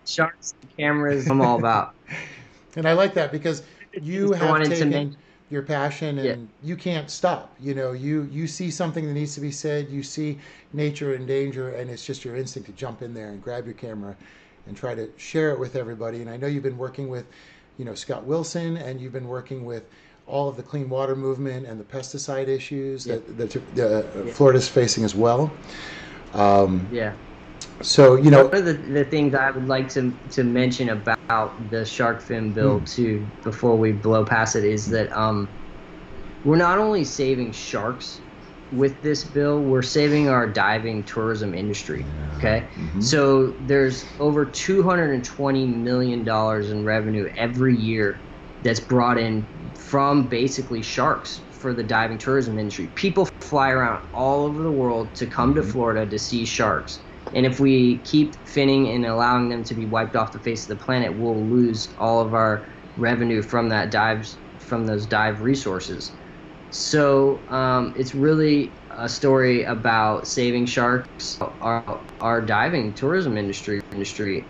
[0.05, 1.95] Sharks, cameras, I'm all about.
[2.77, 3.63] And I like that because
[4.01, 5.11] you have wanted to taken make
[5.51, 6.69] your passion and Yeah.
[6.69, 7.55] you can't stop.
[7.61, 10.39] You know, you you see something that needs to be said, you see
[10.73, 13.75] nature in danger, and it's just your instinct to jump in there and grab your
[13.75, 14.17] camera
[14.67, 16.21] and try to share it with everybody.
[16.21, 17.27] And I know you've been working with,
[17.79, 19.85] you know, Scott Wilson, and you've been working with
[20.31, 23.17] all of the clean water movement and the pesticide issues Yeah.
[23.17, 24.33] that, that uh, Yeah.
[24.33, 25.59] Florida's facing as well.
[26.33, 27.15] Um, Yeah.
[27.83, 31.71] so you know, One of the, the things I would like to to mention about
[31.71, 32.85] the shark fin bill Hmm.
[32.85, 35.49] too, before we blow past it, is that um,
[36.45, 38.23] we're not only saving sharks
[38.71, 42.07] with this bill, we're saving our diving tourism industry.
[42.37, 43.03] Okay, Mhm.
[43.03, 48.23] so there's over 220 million dollars in revenue every year
[48.63, 49.47] that's brought in
[49.79, 52.89] from basically sharks for the diving tourism industry.
[52.97, 55.71] People fly around all over the world to come to Mhm.
[55.73, 57.03] Florida to see sharks.
[57.33, 60.79] And if we keep finning and allowing them to be wiped off the face of
[60.79, 62.67] the planet, we'll lose all of our
[62.97, 66.17] revenue from that dives from those dive resources.
[66.71, 74.47] So um, it's really a story about saving sharks, our, our diving tourism industry, industry,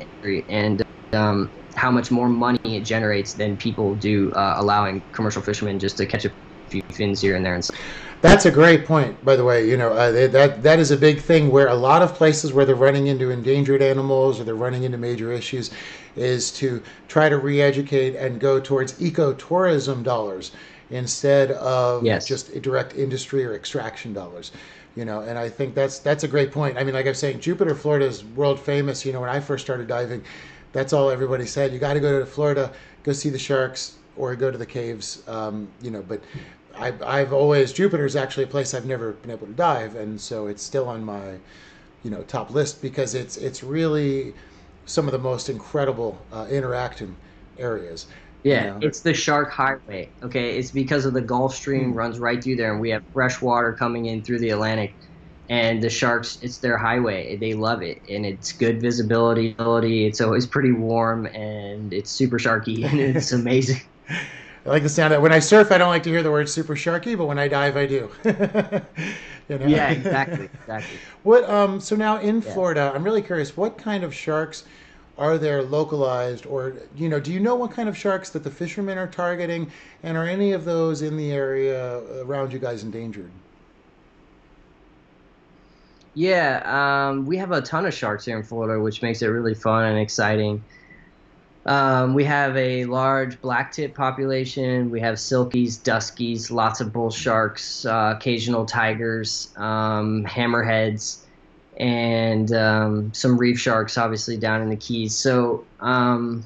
[0.49, 1.51] and um,
[1.81, 6.05] how much more money it generates than people do uh, allowing commercial fishermen just to
[6.07, 6.33] catch a
[6.69, 7.55] few fins here and there.
[7.55, 7.81] And stuff.
[8.21, 9.67] That's a great point, by the way.
[9.67, 12.67] You know, uh, that that is a big thing where a lot of places where
[12.67, 15.71] they're running into endangered animals or they're running into major issues
[16.17, 20.53] is to try to re-educate and go towards ecotourism dollars
[20.91, 22.27] instead of Yes.
[22.27, 24.53] just direct industry or extraction dollars.
[24.97, 26.77] You know, and I think that's that's a great point.
[26.77, 29.07] I mean, like I was saying, Jupiter, Florida is world famous.
[29.07, 30.23] You know, when I first started diving,
[30.73, 31.73] that's all everybody said.
[31.73, 35.27] You got to go to Florida, go see the sharks, or go to the caves.
[35.29, 36.23] Um, you know, but
[36.77, 40.21] I, I've always Jupiter is actually a place I've never been able to dive, and
[40.21, 41.39] so it's still on my,
[42.03, 44.35] you know, top list because it's it's really
[44.87, 47.17] some of the most incredible uh, interacting
[47.59, 48.07] areas.
[48.43, 48.79] Yeah, know?
[48.81, 50.15] it's the Shark Highway.
[50.23, 51.97] Okay, it's because of the Gulf Stream Hmm.
[51.97, 54.97] runs right through there, and we have fresh water coming in through the Atlantic.
[55.51, 57.37] And the sharks, it's their highway.
[57.37, 59.57] They love it, and it's good visibility.
[60.07, 63.83] It's always pretty warm, and it's super sharky, and it's amazing.
[64.67, 65.73] I like the sound of when I surf.
[65.73, 68.11] I don't like to hear the word super sharky, but when I dive, I do.
[69.49, 69.67] you know?
[69.67, 71.01] Yeah, exactly, exactly.
[71.23, 72.55] What um so now in Yeah.
[72.55, 74.65] Florida, I'm really curious what kind of sharks
[75.19, 78.51] are there localized or you know, do you know what kind of sharks that the
[78.51, 79.71] fishermen are targeting
[80.03, 83.33] and are any of those in the area around you guys endangered?
[86.15, 89.55] Yeah, um, we have a ton of sharks here in Florida, which makes it really
[89.55, 90.63] fun and exciting.
[91.67, 94.91] Um, we have a large black tip population.
[94.91, 101.19] We have silkies, duskies, lots of bull sharks, uh, occasional tigers, um, hammerheads,
[101.79, 105.15] and um, some reef sharks, obviously down in the Keys.
[105.15, 106.45] So um,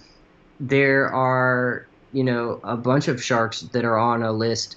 [0.60, 4.76] there are, you know, a bunch of sharks that are on a list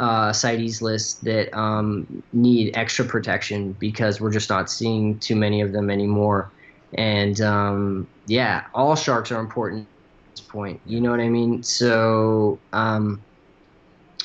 [0.00, 5.60] uh, CITES list that um, need extra protection because we're just not seeing too many
[5.60, 6.50] of them anymore.
[6.94, 10.80] And um, yeah, all sharks are important at this point.
[10.86, 11.62] You know what I mean?
[11.62, 13.22] So um,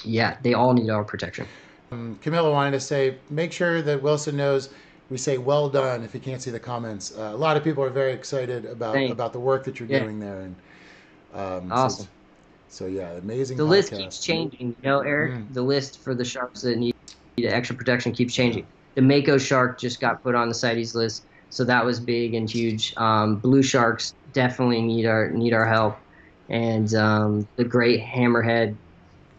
[0.05, 1.45] yeah, they all need our protection.
[1.91, 4.69] Um, Camilla wanted to say, make sure that Wilson knows
[5.09, 7.15] we say well done if you can't see the comments.
[7.15, 9.11] Uh, a lot of people are very excited about Thanks.
[9.11, 9.99] about the work that you're Yeah.
[9.99, 10.55] doing there, and
[11.33, 12.05] um, Awesome.
[12.05, 12.14] it's-
[12.67, 13.57] So, yeah, amazing.
[13.57, 14.75] The list keeps changing.
[14.81, 15.53] You know, Eric, Mm.
[15.53, 16.93] the list for the sharks that need
[17.37, 18.65] need extra protection keeps changing.
[18.95, 22.49] The Mako shark just got put on the CITES list, so that was big and
[22.49, 22.93] huge.
[22.97, 25.97] Um, blue sharks definitely need our need our help,
[26.49, 28.75] and um, the great hammerhead.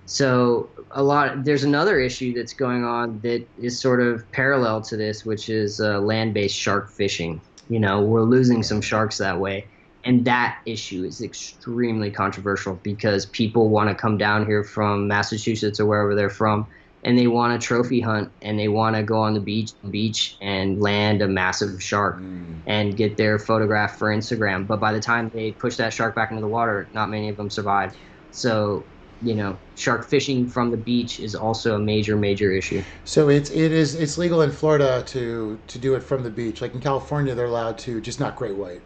[0.07, 1.45] So a lot.
[1.45, 5.81] There's another issue that's going on that is sort of parallel to this, which is
[5.81, 7.41] uh, land-based shark fishing.
[7.69, 9.67] You know, we're losing some sharks that way
[10.07, 15.81] and that issue is extremely controversial because people want to come down here from Massachusetts
[15.81, 16.69] or wherever they're from
[17.05, 20.37] and they want to trophy hunt and they want to go on the beach beach
[20.41, 22.63] and land a massive shark Mm.
[22.67, 26.31] and get their photograph for Instagram but by the time they push that shark back
[26.31, 27.93] into the water not many of them survive
[28.31, 28.89] so
[29.21, 33.51] you know shark fishing from the beach is also a major major issue So it's
[33.51, 36.61] it is it's legal in Florida to to do it from the beach.
[36.61, 38.83] Like in California, they're allowed to, just not great white.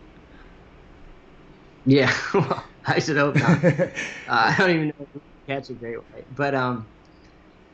[1.85, 3.65] Yeah well, I should hope not
[4.27, 6.89] Uh, I don't even know if we can catch a great white, but um,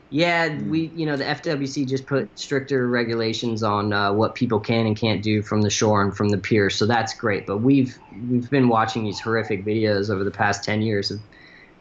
[0.09, 0.69] yeah, Hmm.
[0.69, 4.99] we you know the FWC just put stricter regulations on uh, what people can and
[4.99, 7.45] can't do from the shore and from the pier, so that's great.
[7.47, 7.97] But we've
[8.29, 11.19] we've been watching these horrific videos over the past ten years of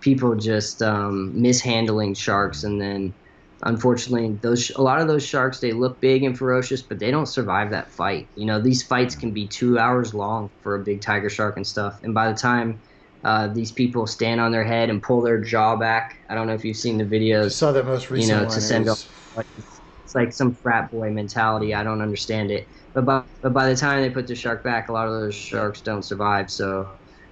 [0.01, 3.15] people just um, mishandling sharks, and then
[3.67, 7.27] unfortunately those a lot of those sharks they look big and ferocious, but they don't
[7.27, 8.31] survive that fight.
[8.35, 11.67] You know these fights can be two hours long for a big tiger shark and
[11.67, 12.83] stuff, and by the time
[13.25, 16.15] uh, these people stand on their head and pull their jaw back.
[16.31, 17.51] I don't know if you've seen the I videos.
[17.51, 18.55] saw that most recent know, one.
[18.55, 19.11] to send was-
[20.05, 21.75] It's like some frat boy mentality.
[21.75, 22.69] I don't understand it.
[22.95, 25.35] But by, but by the time they put the shark back, a lot of those
[25.35, 26.51] sharks don't survive.
[26.51, 26.87] So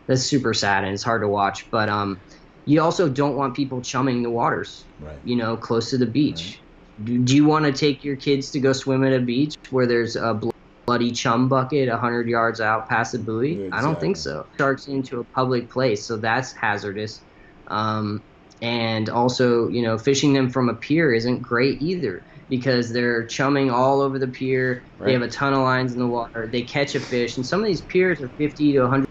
[0.08, 1.68] that's super sad and it's hard to watch.
[1.70, 2.22] But um,
[2.66, 5.18] you also don't want people chumming the waters, Right.
[5.24, 6.60] you know, close to the beach.
[7.02, 9.86] Do, do you want to take your kids to go swim at a beach where
[9.86, 10.50] there's a bl-
[10.86, 13.68] bloody chum bucket 100 yards out past the buoy?
[13.72, 14.46] I don't think so.
[14.58, 17.20] Sharks into a public place, so that's hazardous.
[17.68, 18.22] Um,
[18.62, 23.70] and also, you know, fishing them from a pier isn't great either because they're chumming
[23.70, 24.84] all over the pier.
[24.98, 25.06] Right.
[25.06, 26.48] They have a ton of lines in the water.
[26.50, 29.03] They catch a fish, and some of these piers are 50 to 100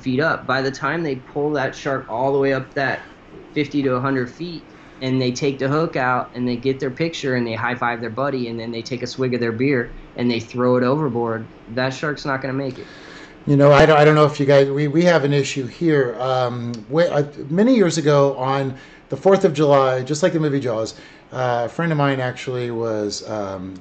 [0.00, 0.46] feet up.
[0.46, 3.02] By the time they pull that shark all the way up that
[3.52, 4.62] 50 to 100 feet,
[5.00, 8.00] and they take the hook out and they get their picture and they high five
[8.00, 10.84] their buddy and then they take a swig of their beer and they throw it
[10.84, 12.86] overboard, that shark's not going to make it.
[13.46, 15.66] You know, I don't, I don't know if you guys, we, we have an issue
[15.66, 16.16] here.
[16.18, 18.74] Um, we, uh, many years ago on
[19.10, 20.94] the 4th of July, just like the movie Jaws,
[21.32, 23.74] uh, a friend of mine actually was um,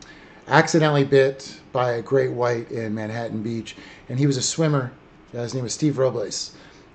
[0.49, 3.77] accidentally bit by a great white in Manhattan Beach.
[4.09, 4.91] And he was a swimmer.
[5.41, 6.51] His name was Steve Robles.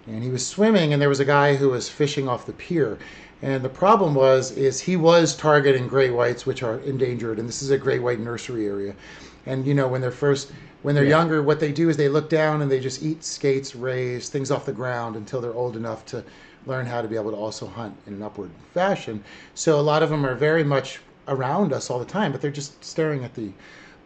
[0.06, 2.98] And he was swimming, and there was a guy who was fishing off the pier.
[3.42, 7.38] And the problem was, is he was targeting great whites, which are endangered.
[7.38, 8.94] And this is a great white nursery area.
[9.44, 11.18] And you know, when they're first, when they're Yeah.
[11.18, 14.50] younger, what they do is they look down and they just eat skates, rays, things
[14.50, 16.24] off the ground until they're old enough to
[16.66, 19.22] learn how to be able to also hunt in an upward fashion.
[19.54, 22.50] So a lot of them are very much around us all the time, but they're
[22.50, 23.50] just staring at the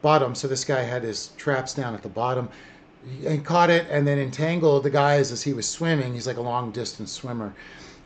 [0.01, 0.35] bottom.
[0.35, 2.49] So this guy had his traps down at the bottom
[3.27, 6.15] and caught it and then entangled the guys as he was swimming.
[6.15, 7.55] He's like a long distance swimmer.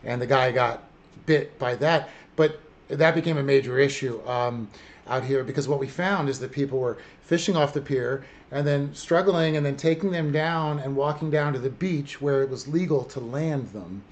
[0.05, 0.83] And the guy got
[1.27, 2.11] bit by that.
[2.37, 4.69] But that became a major issue um,
[5.09, 8.67] out here because what we found is that people were fishing off the pier and
[8.67, 12.51] then struggling and then taking them down and walking down to the beach where it
[12.51, 14.03] was legal to land them.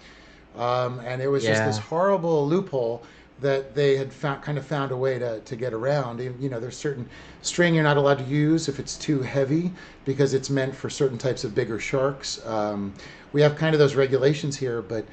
[0.56, 3.02] Um, and it was just this horrible loophole
[3.40, 6.20] that they had found, kind of found a way to, to get around.
[6.20, 7.08] You know, there's certain
[7.42, 9.72] string you're not allowed to use if it's too heavy
[10.04, 12.44] because it's meant for certain types of bigger sharks.
[12.46, 12.94] Um,
[13.32, 15.04] we have kind of those regulations here, but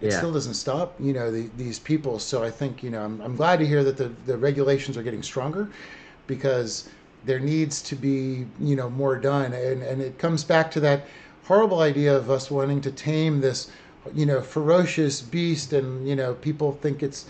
[0.00, 0.16] it Yeah.
[0.16, 2.18] still doesn't stop, you know, the, these people.
[2.18, 5.02] So I think, you know, I'm, I'm glad to hear that the, the regulations are
[5.02, 5.68] getting stronger
[6.26, 6.88] because
[7.24, 9.52] there needs to be, you know, more done.
[9.52, 11.06] And, and it comes back to that
[11.44, 13.70] horrible idea of us wanting to tame this,
[14.14, 15.72] you know, ferocious beast.
[15.72, 17.26] And, you know, people think it's,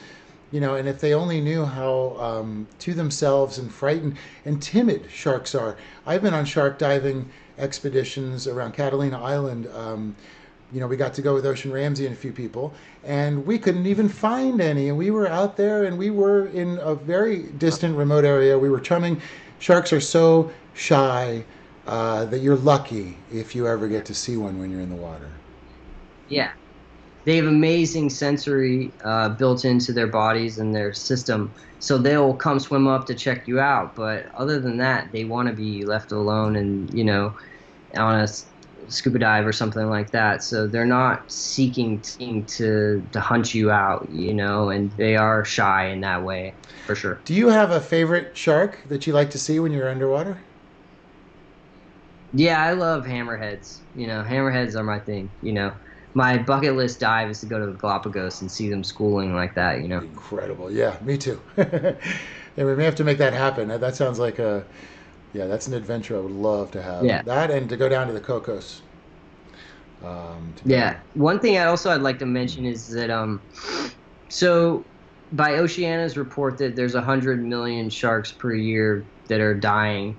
[0.51, 5.09] you know, and if they only knew how um, to themselves and frightened and timid
[5.11, 5.77] sharks are.
[6.07, 7.29] I've been on shark diving
[7.59, 9.69] expeditions around Catalina Island.
[9.75, 10.17] Um,
[10.73, 12.73] you know, we got to go with Ocean Ramsey and a few people,
[13.05, 14.89] and we couldn't even find any.
[14.89, 18.59] And we were out there, and we were in a very distant, remote area.
[18.59, 19.21] We were chumming.
[19.59, 21.45] Sharks are so shy
[21.87, 24.97] uh, that you're lucky if you ever get to see one when you're in the
[24.97, 25.29] water.
[26.29, 26.53] Yeah.
[27.25, 31.55] They have amazing sensory uh, built into their bodies and their system.
[31.79, 33.95] So they'll come swim up to check you out.
[33.95, 37.35] But other than that, they want to be left alone and, you know,
[37.97, 38.29] on a
[38.89, 40.43] scuba dive or something like that.
[40.43, 45.45] So they're not seeking to, to, to hunt you out, you know, and they are
[45.45, 46.55] shy in that way,
[46.87, 47.21] for sure.
[47.25, 50.39] Do you have a favorite shark that you like to see when you're underwater?
[52.33, 53.81] Yeah, I love hammerheads.
[53.95, 55.73] You know, hammerheads are my thing, you know.
[56.15, 59.55] My bucket list dive is to go to the Galapagos and see them schooling like
[59.55, 59.99] that, you know.
[59.99, 60.71] Incredible.
[60.71, 61.41] Yeah, me too.
[61.57, 61.95] yeah,
[62.57, 63.69] we may have to make that happen.
[63.69, 64.65] That sounds like a,
[65.33, 67.05] yeah, that's an adventure I would love to have.
[67.05, 67.23] Yeah.
[67.23, 68.83] That and to go down to the Cocos.
[70.05, 70.99] Um, Yeah.
[71.15, 73.41] One thing I also I'd like to mention is that um,
[74.29, 74.85] so
[75.33, 80.17] by Oceana's report that there's hundred million sharks per year that are dying.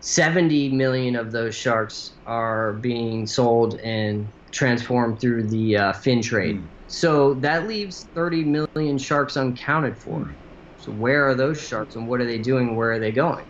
[0.00, 6.56] 70 million of those sharks are being sold and transformed through the uh, fin trade.
[6.56, 6.68] Mm.
[6.86, 8.44] So that leaves 30
[8.76, 10.36] million sharks uncounted for.
[10.76, 12.76] So where are those sharks and what are they doing?
[12.76, 13.46] Where are they going?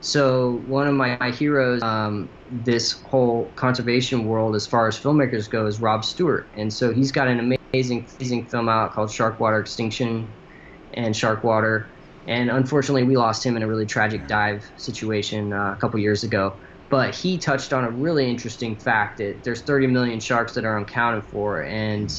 [0.00, 5.50] So one of my, my heroes, um, this whole conservation world, as far as filmmakers
[5.50, 9.60] go, is Rob Stewart, and so he's got an amazing, amazing film out called Sharkwater
[9.60, 10.28] Extinction
[10.94, 11.90] and Shark Water.
[12.26, 16.22] And unfortunately, we lost him in a really tragic dive situation uh, a couple years
[16.22, 16.56] ago.
[16.90, 20.78] But he touched on a really interesting fact that there's 30 million sharks that are
[20.78, 22.10] uncounted for, and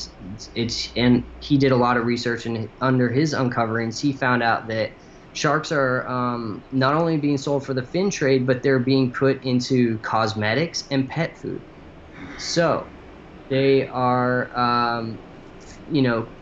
[0.54, 4.68] it's and he did a lot of research, and under his uncoverings, he found out
[4.68, 4.92] that
[5.32, 9.44] sharks are um, not only being sold for the fin trade, but they're being put
[9.44, 11.64] into cosmetics and pet food.
[12.38, 12.90] So
[13.50, 15.22] they are, um,
[15.88, 16.34] you know,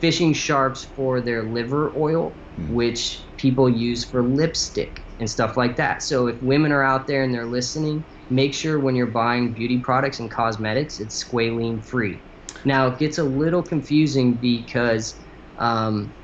[0.00, 2.68] fishing sharks for their liver oil, Hmm.
[2.68, 6.02] which people use for lipstick and stuff like that.
[6.02, 9.80] So if women are out there and they're listening, make sure when you're buying beauty
[9.82, 12.22] products and cosmetics, it's squalene free.
[12.64, 15.20] Now it gets a little confusing because
[15.58, 16.14] um,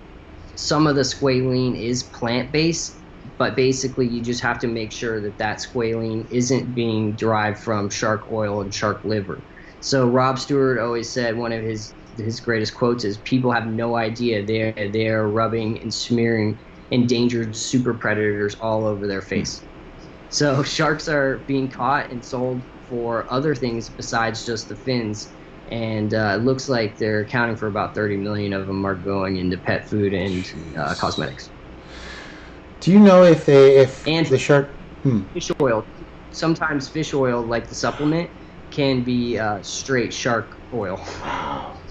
[0.56, 3.02] some of the squalene is plant based,
[3.38, 7.90] but basically you just have to make sure that that squalene isn't being derived from
[7.90, 9.44] shark oil and shark liver.
[9.80, 13.96] So Rob Stewart always said one of his his greatest quotes is people have no
[13.96, 16.58] idea they're they're rubbing and smearing
[16.90, 19.66] endangered super predators all over their face.
[20.28, 25.34] So sharks are being caught and sold for other things besides just the fins.
[25.70, 29.36] And uh, it looks like they're accounting for about 30 million of them are going
[29.36, 30.44] into pet food and
[30.78, 31.50] uh, cosmetics.
[32.80, 34.80] Do you know if they if And- the shark?
[35.02, 35.24] Hmm.
[35.32, 35.86] Fish oil.
[36.30, 38.30] Sometimes fish oil, like the supplement,
[38.70, 40.96] can be uh, straight shark oil,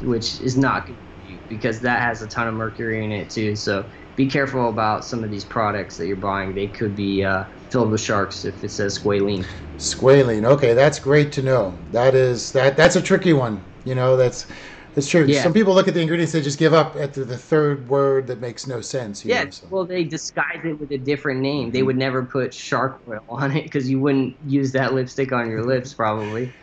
[0.02, 3.30] which is not good for you because that has a ton of mercury in it
[3.30, 3.56] too.
[3.56, 6.56] So be careful about some of these products that you're buying.
[6.56, 9.50] They could be uh, filled with sharks if it says squalene.
[9.78, 10.44] Squalene.
[10.46, 11.80] Okay, that's great to know.
[11.92, 13.64] That is that that's a tricky one.
[13.84, 14.48] You know, that's
[14.96, 15.32] that's true.
[15.32, 15.32] Yeah.
[15.32, 18.28] Some people look at the ingredients, they just give up at the, the third word
[18.28, 19.24] that makes no sense.
[19.24, 19.68] You Yeah, know, so.
[19.70, 21.72] well, they disguise it with a different name.
[21.72, 25.50] They would never put shark oil on it because you wouldn't use that lipstick on
[25.50, 26.56] your lips, probably.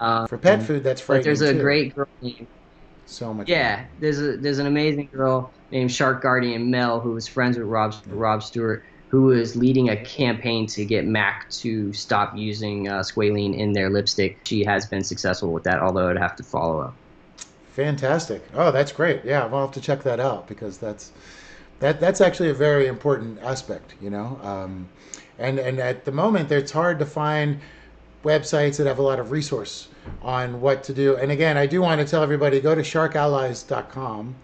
[0.00, 1.54] Um, for pet food, that's but frightening there's a too.
[1.54, 2.48] great girl named
[3.04, 3.46] so much.
[3.46, 7.66] Yeah, there's a there's an amazing girl named Shark Guardian Mel who was friends with
[7.66, 13.00] Rob Rob Stewart, who is leading a campaign to get Mac to stop using uh,
[13.00, 14.38] squalene in their lipstick.
[14.44, 16.94] She has been successful with that, although I'd have to follow up.
[17.72, 18.42] Fantastic.
[18.54, 19.24] Oh, that's great.
[19.24, 21.12] Yeah, I'll have to check that out because that's
[21.80, 24.40] that that's actually a very important aspect, you know.
[24.42, 24.88] Um,
[25.38, 27.60] and and at the moment, it's hard to find
[28.24, 29.88] websites that have a lot of resource
[30.22, 31.16] on what to do.
[31.16, 34.34] And again, I do want to tell everybody go to sharkallies.com,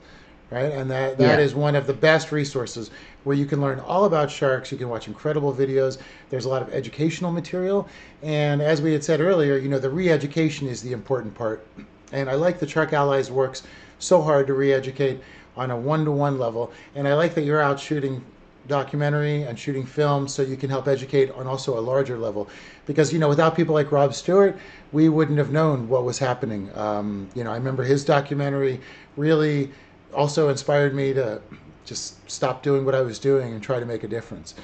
[0.53, 0.73] right?
[0.73, 1.45] And that that Yeah.
[1.45, 2.91] is one of the best resources
[3.25, 4.71] where you can learn all about sharks.
[4.71, 5.99] You can watch incredible videos.
[6.31, 7.89] There's a lot of educational material,
[8.23, 11.65] and as we had said earlier, you know, the re-education is the important part.
[12.13, 13.63] And I like that Shark Allies works
[13.99, 15.21] so hard to re-educate
[15.57, 16.73] on a one-to-one level.
[16.95, 18.23] And I like that you're out shooting
[18.69, 22.49] documentary and shooting film so you can help educate on also a larger level
[22.87, 24.57] because you know without people like rob stewart
[24.93, 28.81] we wouldn't have known what was happening um, you know i remember his documentary
[29.17, 29.69] really
[30.15, 31.41] also inspired me to
[31.85, 34.55] just stop doing what i was doing and try to make a difference.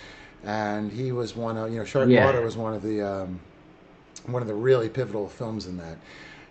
[0.44, 2.24] And he was one of you know shark Yeah.
[2.24, 3.40] water was one of the um,
[4.26, 5.96] one of the really pivotal films in that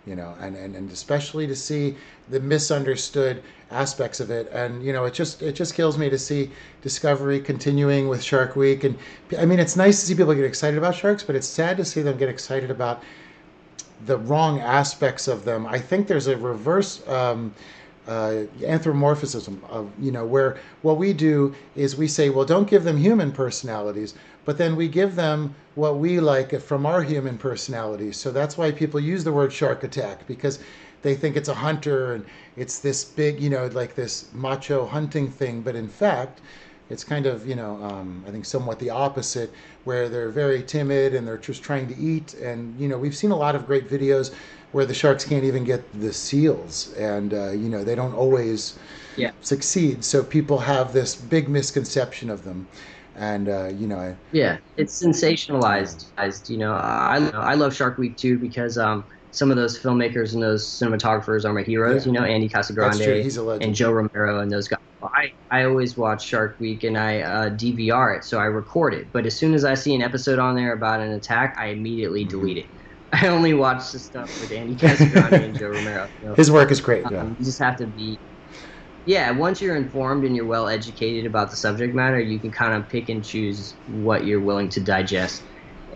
[0.06, 1.96] you know and, and and especially to see
[2.28, 4.50] the misunderstood aspects of it.
[4.52, 6.50] And you know it just it just kills me to see
[6.82, 8.84] discovery continuing with shark week.
[8.84, 8.98] And
[9.38, 11.84] i mean it's nice to see people get excited about sharks but it's sad to
[11.84, 13.02] see them get excited about
[14.06, 15.66] the wrong aspects of them.
[15.66, 17.52] I think there's a reverse um,
[18.08, 22.82] uh, anthropomorphism of you know where what we do is we say well don't give
[22.82, 24.14] them human personalities
[24.48, 28.16] but then we give them what we like from our human personalities.
[28.16, 30.58] So that's why people use the word shark attack because
[31.02, 32.24] they think it's a hunter and
[32.56, 35.60] it's this big you know like this macho hunting thing.
[35.60, 36.40] But in fact
[36.88, 39.52] it's kind of you know um, i think somewhat the opposite
[39.84, 42.32] where they're very timid and they're just trying to eat.
[42.32, 44.34] And you know we've seen a lot of great videos
[44.72, 48.78] where the sharks can't even get the seals and uh, you know they don't always
[49.16, 49.32] Yeah.
[49.40, 52.68] succeed so people have this big misconception of them
[53.14, 56.48] and uh, you know I, Yeah, it's sensationalized.
[56.48, 60.42] You know, I I love Shark Week too because um some of those filmmakers and
[60.42, 62.04] those cinematographers are my heroes.
[62.04, 62.06] Yeah.
[62.06, 63.26] You know, Andy Casagrande
[63.60, 64.78] and Joe Romeiro and those guys.
[65.16, 69.08] I, I always watch Shark Week and I uh, DVR it, so I record it.
[69.12, 72.24] But as soon as I see an episode on there about an attack, I immediately
[72.24, 72.26] Mm-hmm.
[72.26, 72.66] delete it.
[73.12, 76.08] I only watch the stuff with Andy Casagrande and Joe Romeiro.
[76.20, 76.36] You know?
[76.36, 78.20] his work is great yeah Um, you just have to be.
[79.04, 82.74] Yeah, once you're informed and you're well educated about the subject matter, you can kind
[82.74, 85.44] of pick and choose what you're willing to digest.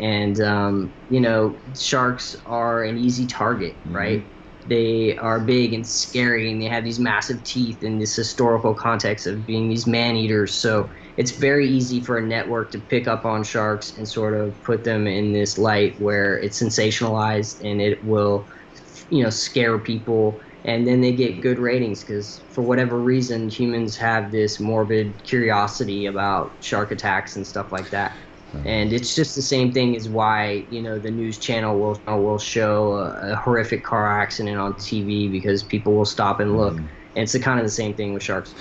[0.00, 3.92] And, um, you know, sharks are an easy target, Mhm.
[3.94, 4.32] right?
[4.66, 9.26] They are big and scary, and they have these massive teeth in this historical context
[9.26, 10.54] of being these man eaters.
[10.56, 14.60] So it's very easy for a network to pick up on sharks and sort of
[14.62, 18.48] put them in this light where it's sensationalized and it will,
[19.10, 20.40] you know, scare people.
[20.64, 26.06] And then they get good ratings because for whatever reason humans have this morbid curiosity
[26.06, 28.12] about shark attacks and stuff like that.
[28.64, 32.38] And it's just the same thing as why you know the news channel will will
[32.38, 36.80] show a, a horrific car accident on TV because people will stop and look.
[36.80, 36.90] Mhm.
[37.16, 38.54] and it's the kind of the same thing with sharks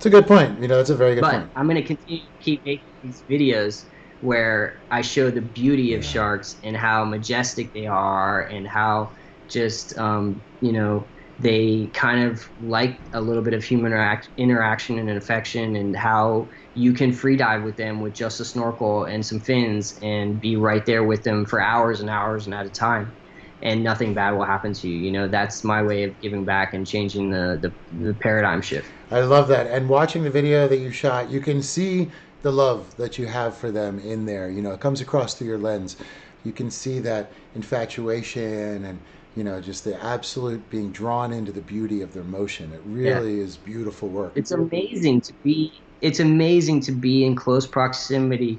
[0.00, 1.84] it's a good point you know that's a very good but point I'm going to
[1.86, 3.84] continue to keep making these videos
[4.20, 6.08] where I show the beauty of Yeah.
[6.08, 9.12] sharks and how majestic they are and how
[9.46, 14.98] just, um, you know, they kind of like a little bit of human interact- interaction
[14.98, 19.24] and affection and how you can free dive with them with just a snorkel and
[19.24, 22.70] some fins and be right there with them for hours and hours and at a
[22.70, 23.14] time.
[23.62, 24.96] And nothing bad will happen to you.
[24.96, 28.90] You know, that's my way of giving back and changing the, the, the paradigm shift.
[29.10, 29.66] I love that.
[29.66, 32.10] And watching the video that you shot, you can see
[32.42, 34.50] the love that you have for them in there.
[34.50, 35.96] You know, it comes across through your lens.
[36.44, 38.98] You can see that infatuation and
[39.36, 42.72] you know just the absolute being drawn into the beauty of their motion.
[42.72, 43.44] It really yeah.
[43.44, 44.32] is beautiful work.
[44.34, 45.72] It's amazing to be.
[46.00, 48.58] It's amazing to be in close proximity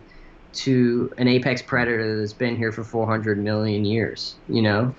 [0.53, 4.39] to an apex predator that's been here for 400 million years.
[4.47, 4.95] You know,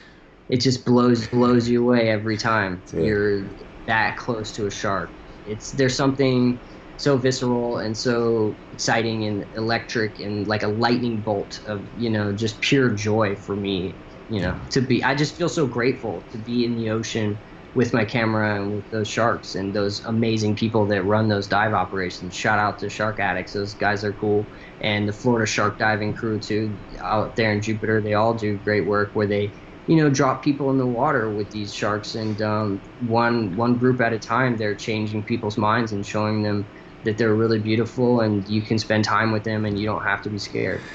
[0.49, 3.51] it just blows blows you away every time you're
[3.87, 5.15] that close to a shark.
[5.45, 6.61] It's there's something
[6.97, 12.33] so visceral and so exciting and electric and like a lightning bolt of you know
[12.33, 13.99] just pure joy for me.
[14.29, 17.41] You know, to be I just feel so grateful to be in the ocean
[17.75, 21.73] with my camera and with those sharks and those amazing people that run those dive
[21.73, 22.35] operations.
[22.35, 24.51] Shout out to Shark Addicts; those guys are cool,
[24.81, 28.03] and the Florida Shark Diving crew too, out there in Jupiter.
[28.03, 29.55] They all do great work where they,
[29.87, 34.01] you know, drop people in the water with these sharks, and um, one one group
[34.01, 36.69] at a time, they're changing people's minds and showing them
[37.05, 40.23] that they're really beautiful, and you can spend time with them, and you don't have
[40.23, 40.87] to be scared.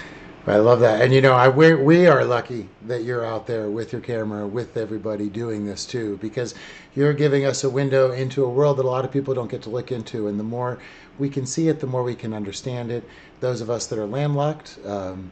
[0.47, 1.01] I love that.
[1.01, 4.47] And you know, I we we are lucky that you're out there with your camera
[4.47, 6.55] with everybody doing this too because
[6.95, 9.61] you're giving us a window into a world that a lot of people don't get
[9.63, 10.79] to look into and the more
[11.19, 13.03] we can see it, the more we can understand it.
[13.41, 15.29] Those of us that are landlocked, um,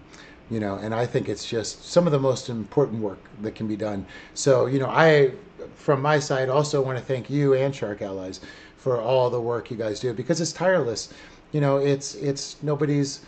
[0.51, 3.67] you know, and I think it's just some of the most important work that can
[3.67, 4.05] be done.
[4.33, 5.31] So, you know, I
[5.75, 8.41] from my side also want to thank you and Shark Allies
[8.75, 11.13] for all the work you guys do because it's tireless.
[11.53, 13.21] You know, it's it's nobody's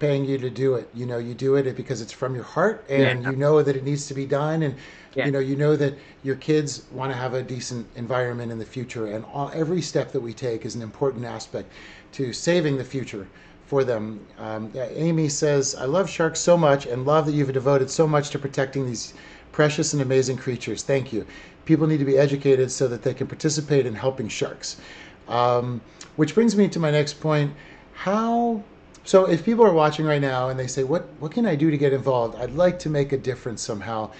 [0.00, 0.88] paying you to do it.
[0.94, 3.30] You know, you do it because it's from your heart and yeah.
[3.30, 4.62] you know that it needs to be done.
[4.62, 4.74] And,
[5.14, 5.26] yeah.
[5.26, 8.64] you know, you know that your kids want to have a decent environment in the
[8.64, 9.06] future.
[9.08, 11.70] And all, every step that we take is an important aspect
[12.12, 13.28] to saving the future
[13.66, 14.26] for them.
[14.38, 18.30] Um, Amy says, I love sharks so much and love that you've devoted so much
[18.30, 19.14] to protecting these
[19.52, 20.82] precious and amazing creatures.
[20.82, 21.26] Thank you.
[21.66, 24.80] People need to be educated so that they can participate in helping sharks.
[25.28, 25.80] Um,
[26.16, 27.52] which brings me to my next point.
[27.92, 28.62] How
[29.04, 31.70] so if people are watching right now and they say, "What what can I do
[31.70, 32.36] to get involved?
[32.38, 34.10] I'd like to make a difference somehow."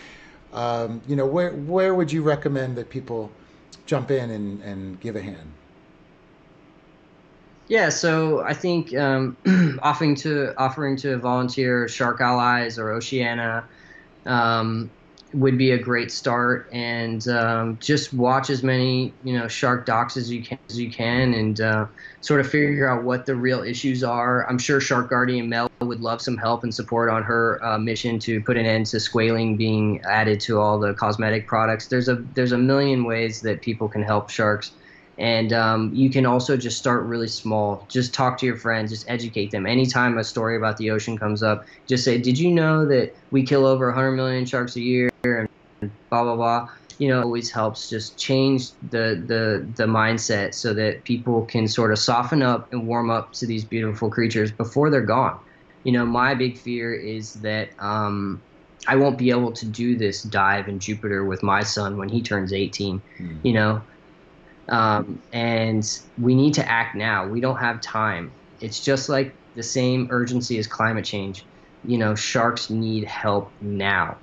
[0.52, 3.30] Um, you know, where where would you recommend that people
[3.86, 5.52] jump in and, and give a hand?
[7.68, 9.36] Yeah, so I think um,
[9.82, 13.64] offering to offering to volunteer Shark Allies or Oceana,
[14.26, 14.90] um,
[15.32, 16.68] would be a great start.
[16.72, 20.90] And um, just watch as many you know shark docs as you can as you
[20.90, 21.86] can and uh,
[22.20, 24.48] sort of figure out what the real issues are.
[24.48, 28.18] I'm sure shark guardian mel would love some help and support on her uh, mission
[28.20, 31.88] to put an end to squalene being added to all the cosmetic products.
[31.88, 34.72] There's a there's a million ways that people can help sharks
[35.20, 37.86] and um, you can also just start really small.
[37.90, 39.66] Just talk to your friends, just educate them.
[39.66, 43.42] Anytime a story about the ocean comes up, just say, Did you know that we
[43.42, 45.10] kill over 100 million sharks a year?
[45.22, 45.48] And
[46.08, 46.70] blah, blah, blah.
[46.96, 51.68] You know, it always helps just change the, the, the mindset so that people can
[51.68, 55.38] sort of soften up and warm up to these beautiful creatures before they're gone.
[55.84, 58.40] You know, my big fear is that um,
[58.86, 62.22] I won't be able to do this dive in Jupiter with my son when he
[62.22, 63.02] turns 18.
[63.18, 63.38] Mm.
[63.42, 63.82] You know,
[64.70, 65.84] um, and
[66.18, 67.26] we need to act now.
[67.26, 68.32] We don't have time.
[68.60, 71.44] It's just like the same urgency as climate change.
[71.84, 74.18] You know, sharks need help now,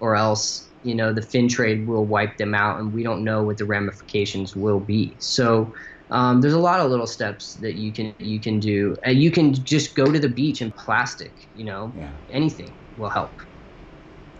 [0.00, 3.42] or else you know the fin trade will wipe them out, and we don't know
[3.42, 5.16] what the ramifications will be.
[5.20, 5.72] So.
[6.12, 8.96] Um, there's a lot of little steps that you can you can do.
[9.06, 11.32] Uh, you can just go to the beach in plastic.
[11.54, 12.14] You know, yeah.
[12.28, 13.30] anything will help.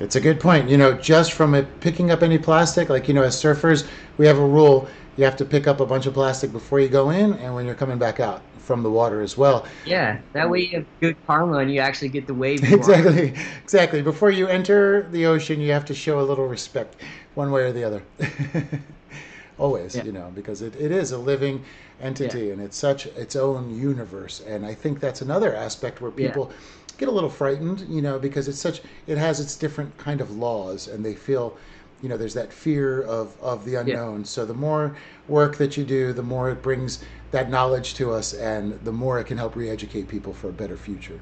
[0.01, 0.68] It's a good point.
[0.68, 3.86] You know, just from it picking up any plastic, like you know, as surfers,
[4.16, 6.88] we have a rule you have to pick up a bunch of plastic before you
[6.88, 9.66] go in and when you're coming back out from the water as well.
[9.84, 12.62] Yeah, that way you have good karma and you actually get the wave.
[12.72, 14.01] exactly, exactly.
[14.01, 16.96] Before you enter the ocean, you have to show a little respect,
[17.34, 18.03] one way or the other.
[19.59, 20.05] Always, yeah.
[20.05, 21.62] you know, because it, it is a living
[22.01, 22.53] entity yeah.
[22.55, 24.40] and it's such its own universe.
[24.46, 26.57] And I think that's another aspect where people yeah.
[27.01, 30.30] Get a little frightened, you know, because it's such it has its different kind of
[30.36, 31.57] laws and they feel
[32.03, 34.24] you know there's that fear of of the unknown yeah.
[34.24, 34.96] so the more
[35.28, 39.20] work that you do the more it brings that knowledge to us and the more
[39.20, 41.20] it can help re-educate people for a better future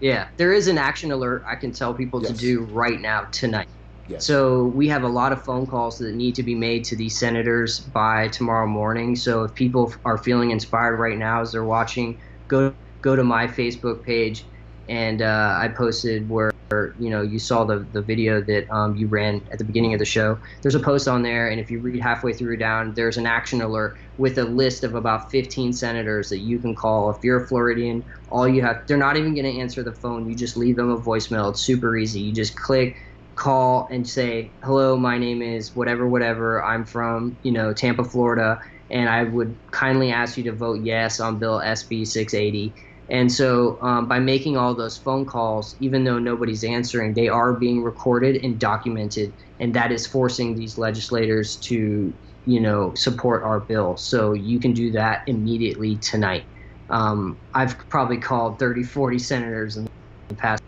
[0.00, 2.30] yeah there is an action alert i can tell people yes.
[2.30, 3.68] to do right now tonight
[4.08, 4.24] yes.
[4.24, 7.18] so we have a lot of phone calls that need to be made to these
[7.18, 12.18] senators by tomorrow morning so if people are feeling inspired right now as they're watching
[12.48, 12.72] go
[13.02, 14.44] go to my facebook page
[14.90, 16.52] and uh, I posted where
[16.98, 19.98] you know you saw the the video that um, you ran at the beginning of
[19.98, 20.38] the show.
[20.62, 23.62] There's a post on there, and if you read halfway through down, there's an action
[23.62, 27.10] alert with a list of about 15 senators that you can call.
[27.10, 30.28] If you're a Floridian, all you have they're not even going to answer the phone.
[30.28, 31.50] You just leave them a voicemail.
[31.50, 32.20] It's super easy.
[32.20, 32.96] You just click
[33.36, 36.64] call and say, "Hello, my name is whatever, whatever.
[36.64, 41.20] I'm from you know Tampa, Florida, and I would kindly ask you to vote yes
[41.20, 42.74] on Bill SB 680."
[43.10, 47.54] And so, um, by making all those phone calls, even though nobody's answering, they are
[47.58, 53.60] being recorded and documented, and that is forcing these legislators to, you know, support our
[53.60, 53.96] bill.
[53.96, 56.44] So you can do that immediately tonight.
[56.88, 59.86] Um, I've probably called 30, 40 senators in
[60.28, 60.60] the past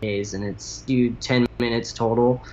[0.00, 2.44] days, and it's you 10 minutes total,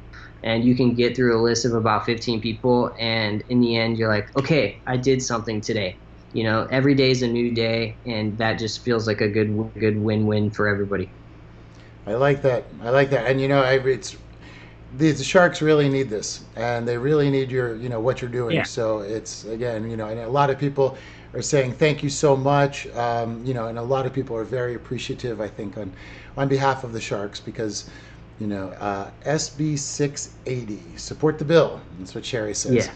[0.43, 3.97] and you can get through a list of about 15 people, and in the end,
[3.99, 5.99] you're like, okay, I did something today
[6.33, 9.49] you know, every day is a new day, and that just feels like a good
[9.77, 11.13] good win win for everybody.
[12.07, 12.65] I like that.
[12.81, 14.15] I like that, and you know, I, it's
[14.97, 18.31] the, the sharks really need this, and they really need your, you know, what you're
[18.31, 18.55] doing.
[18.55, 18.63] Yeah.
[18.63, 20.97] So it's again, you know, and a lot of people
[21.33, 24.43] are saying thank you so much, um, you know, and a lot of people are
[24.43, 25.41] very appreciative.
[25.41, 25.93] I think on
[26.37, 27.89] on behalf of the sharks because.
[28.39, 31.79] You know, uh, SB 680, support the bill.
[31.99, 32.87] That's what Sherry says.
[32.87, 32.91] Yeah.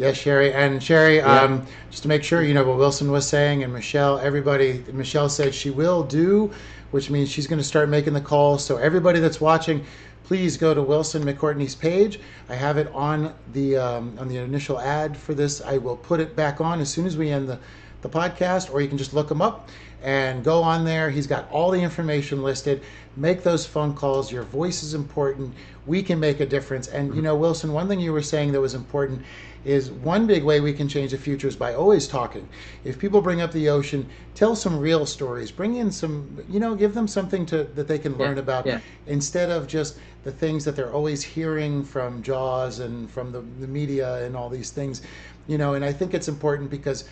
[0.00, 0.50] Yes, Sherry.
[0.54, 1.42] And Sherry, yeah.
[1.42, 5.28] um, just to make sure, you know what Wilson was saying, and Michelle, everybody, Michelle
[5.28, 6.50] said she will do,
[6.90, 8.64] which means she's going to start making the calls.
[8.64, 9.84] So everybody that's watching,
[10.24, 12.18] please go to Wilson McCourtney's page.
[12.48, 15.60] I have it on the um, on the initial ad for this.
[15.60, 17.58] I will put it back on as soon as we end the,
[18.00, 19.68] the podcast, or you can just look him up
[20.02, 21.10] and go on there.
[21.10, 22.82] He's got all the information listed.
[23.16, 24.32] Make those phone calls.
[24.32, 25.52] Your voice is important.
[25.84, 26.88] We can make a difference.
[26.88, 29.22] And you know, Wilson, one thing you were saying that was important
[29.64, 32.48] is one big way we can change the future is by always talking.
[32.84, 35.50] If people bring up the ocean, tell some real stories.
[35.50, 38.66] Bring in some, you know, give them something to that they can learn yeah, about
[38.66, 38.80] yeah.
[39.06, 43.68] instead of just the things that they're always hearing from Jaws and from the, the
[43.68, 45.02] media and all these things.
[45.46, 47.04] You know, and I think it's important because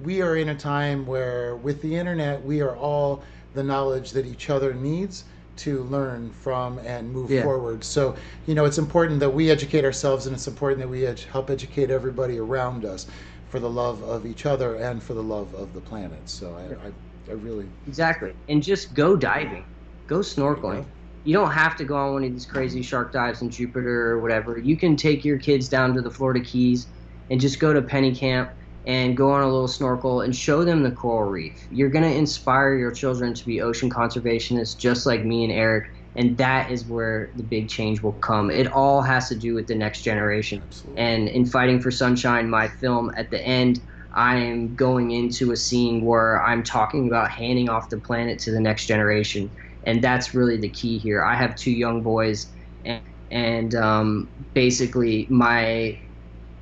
[0.00, 3.22] we are in a time where with the internet we are all
[3.54, 5.24] the knowledge that each other needs
[5.56, 7.42] to learn from and move yeah.
[7.42, 7.82] forward.
[7.82, 11.50] So, you know, it's important that we educate ourselves and it's important that we help
[11.50, 13.06] educate everybody around us
[13.48, 16.28] for the love of each other and for the love of the planet.
[16.28, 16.92] So I, I,
[17.30, 17.66] I really.
[17.86, 18.34] Exactly.
[18.48, 19.64] And just go diving,
[20.06, 20.84] go snorkeling.
[21.24, 24.20] You don't have to go on one of these crazy shark dives in Jupiter or
[24.20, 24.58] whatever.
[24.58, 26.86] You can take your kids down to the Florida Keys
[27.30, 28.50] and just go to Pennekamp
[28.86, 31.66] and go on a little snorkel and show them the coral reef.
[31.70, 35.90] You're going to inspire your children to be ocean conservationists just like me and Eric.
[36.14, 38.50] And that is where the big change will come.
[38.50, 40.62] It all has to do with the next generation.
[40.64, 41.02] Absolutely.
[41.02, 43.82] And in Fighting for Sunshine, my film, at the end,
[44.14, 48.50] I am going into a scene where I'm talking about handing off the planet to
[48.50, 49.50] the next generation.
[49.82, 51.22] And that's really the key here.
[51.22, 52.46] I have two young boys,
[52.84, 56.00] and, and um, basically, my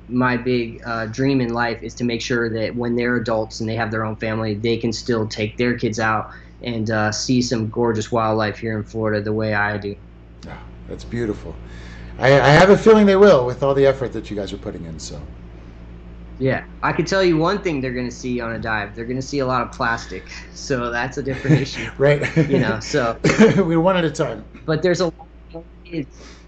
[0.07, 3.69] my big uh, dream in life is to make sure that when they're adults and
[3.69, 6.31] they have their own family, they can still take their kids out
[6.61, 9.95] and uh, see some gorgeous wildlife here in Florida the way I do.
[10.47, 11.55] Oh, that's beautiful.
[12.19, 14.57] I, I have a feeling they will with all the effort that you guys are
[14.57, 14.99] putting in.
[14.99, 15.21] So.
[16.37, 18.95] Yeah, I can tell you one thing they're going to see on a dive.
[18.95, 21.89] They're going to see a lot of plastic, so that's a different issue.
[21.97, 22.35] right.
[22.37, 23.17] You know, so
[23.57, 24.43] we're one at a time.
[24.65, 25.11] But there's a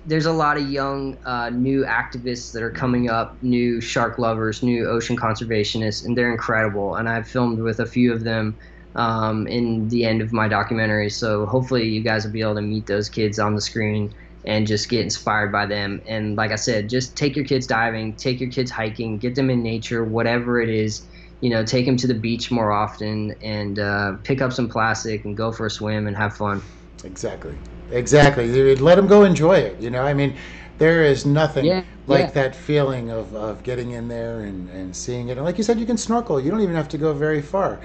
[0.07, 4.63] there's a lot of young uh, new activists that are coming up, new shark lovers,
[4.63, 6.95] new ocean conservationists, and they're incredible.
[6.95, 8.57] And I've filmed with a few of them
[8.95, 11.09] um, in the end of my documentary.
[11.09, 14.13] So hopefully you guys will be able to meet those kids on the screen
[14.45, 16.01] and just get inspired by them.
[16.07, 19.49] And like I said, just take your kids diving, take your kids hiking, get them
[19.49, 21.05] in nature, whatever it is.
[21.41, 25.25] You know, take them to the beach more often and uh, pick up some plastic
[25.25, 26.63] and go for a swim and have fun.
[27.03, 27.59] Exactly.
[27.91, 28.75] Exactly.
[28.75, 29.79] Let them go enjoy it.
[29.79, 30.35] You know, I mean,
[30.77, 32.31] there is nothing yeah, like yeah.
[32.31, 35.37] that feeling of, of getting in there and, and seeing it.
[35.37, 36.39] And like you said, you can snorkel.
[36.39, 37.79] You don't even have to go very far,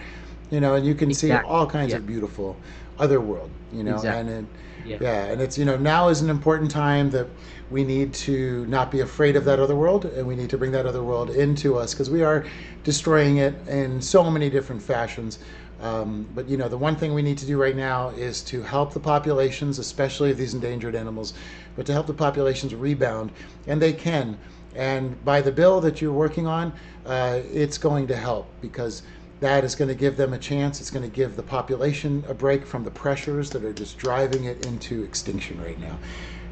[0.51, 1.47] you know, and you can exactly.
[1.47, 1.99] see all kinds yeah.
[1.99, 2.57] of beautiful
[2.99, 4.33] other world, you know, exactly.
[4.35, 4.55] and it,
[4.87, 4.99] yeah.
[5.01, 7.27] yeah, and it's, you know, now is an important time that
[7.71, 10.71] we need to not be afraid of that other world and we need to bring
[10.73, 12.45] that other world into us because we are
[12.85, 15.39] destroying it in so many different fashions
[15.83, 18.63] um, but you know, the one thing we need to do right now is to
[18.63, 21.35] help the populations, especially of these endangered animals,
[21.77, 23.33] but to help the populations rebound,
[23.67, 24.39] and they can.
[24.77, 26.73] And by the bill that you're working on,
[27.05, 29.03] uh, it's going to help because
[29.41, 30.81] that is going to give them a chance.
[30.81, 34.45] It's going to give the population a break from the pressures that are just driving
[34.45, 35.99] it into extinction right now.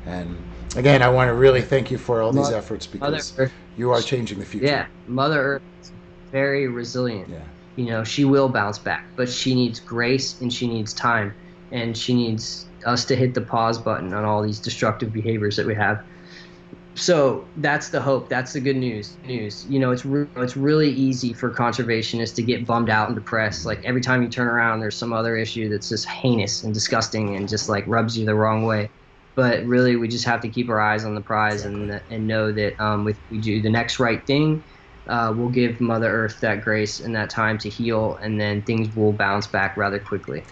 [0.07, 0.37] And
[0.75, 3.39] again, I want to really thank you for all these efforts because
[3.77, 4.67] you are changing the future.
[4.67, 5.93] Yeah, Mother Earth is
[6.33, 7.29] very resilient.
[7.29, 7.45] Yeah
[7.81, 11.35] you know she will bounce back but she needs grace and she needs time
[11.71, 15.67] and she needs us to hit the pause button on all these destructive behaviors that
[15.67, 15.99] we have.
[16.97, 18.29] So that's the hope.
[18.29, 19.65] That's the good news news.
[19.65, 23.65] You know it's re- it's really easy for conservationists to get bummed out and depressed.
[23.65, 27.37] Like every time you turn around there's some other issue that's just heinous and disgusting
[27.37, 28.91] and just like rubs you the wrong way.
[29.37, 31.83] But really we just have to keep our eyes on the prize exactly.
[31.91, 34.65] and and know that um, if we do the next right thing,
[35.11, 38.95] uh, we'll give Mother Earth that grace and that time to heal, and then things
[38.95, 40.45] will bounce back rather quickly.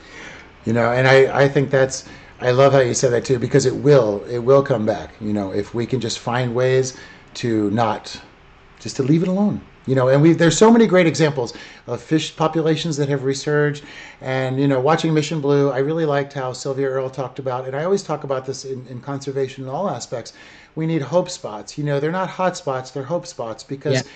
[0.64, 2.04] You know, and I I think that's
[2.40, 5.14] I love how you said that too because it will it will come back.
[5.20, 6.98] You know, if we can just find ways
[7.34, 8.20] to not
[8.80, 11.54] just to leave it alone you know and we there's so many great examples
[11.86, 13.82] of fish populations that have resurged
[14.20, 17.74] and you know watching mission blue i really liked how sylvia earle talked about and
[17.74, 20.34] i always talk about this in, in conservation in all aspects
[20.74, 24.10] we need hope spots you know they're not hot spots they're hope spots because yeah.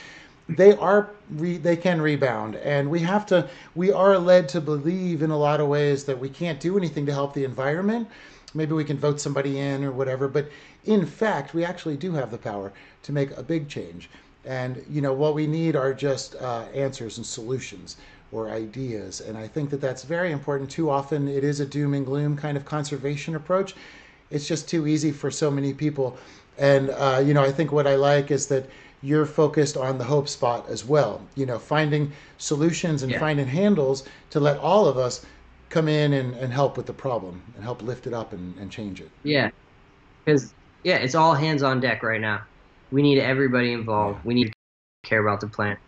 [0.48, 5.22] They are re, they can rebound and we have to we are led to believe
[5.22, 8.08] in a lot of ways that we can't do anything to help the environment
[8.54, 10.48] maybe we can vote somebody in or whatever but
[10.84, 12.72] in fact we actually do have the power
[13.02, 14.10] to make a big change
[14.44, 17.96] and you know what we need are just uh, answers and solutions
[18.32, 19.20] or ideas.
[19.20, 20.70] And I think that that's very important.
[20.70, 23.74] Too often it is a doom and gloom kind of conservation approach.
[24.30, 26.16] It's just too easy for so many people.
[26.58, 28.68] And uh, you know, I think what I like is that
[29.02, 31.20] you're focused on the hope spot as well.
[31.34, 33.18] You know, finding solutions and yeah.
[33.18, 35.24] finding handles to let all of us
[35.68, 38.70] come in and, and help with the problem and help lift it up and, and
[38.70, 39.10] change it.
[39.22, 39.50] Yeah,
[40.24, 42.42] because yeah, it's all hands on deck right now
[42.92, 44.24] we need everybody involved.
[44.24, 44.52] We need to
[45.02, 45.80] care about the plant,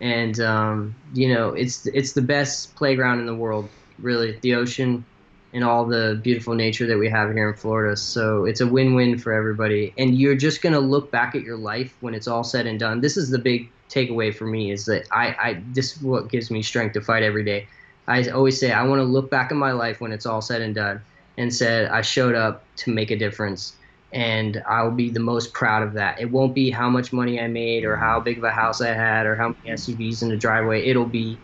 [0.00, 3.68] and um, you know, it's it's the best playground in the world,
[3.98, 4.38] really.
[4.40, 5.04] The ocean
[5.52, 7.96] and all the beautiful nature that we have here in Florida.
[7.96, 9.94] So it's a win-win for everybody.
[9.96, 13.00] And you're just gonna look back at your life when it's all said and done.
[13.00, 16.50] This is the big takeaway for me is that I, I this is what gives
[16.50, 17.68] me strength to fight every day.
[18.06, 20.62] I always say I want to look back at my life when it's all said
[20.62, 21.00] and done
[21.36, 23.78] and said I showed up to make a difference
[24.12, 26.20] and I'll be the most proud of that.
[26.20, 28.88] It won't be how much money I made or how big of a house I
[28.88, 30.86] had or how many SUVs in the driveway.
[30.86, 31.42] It'll be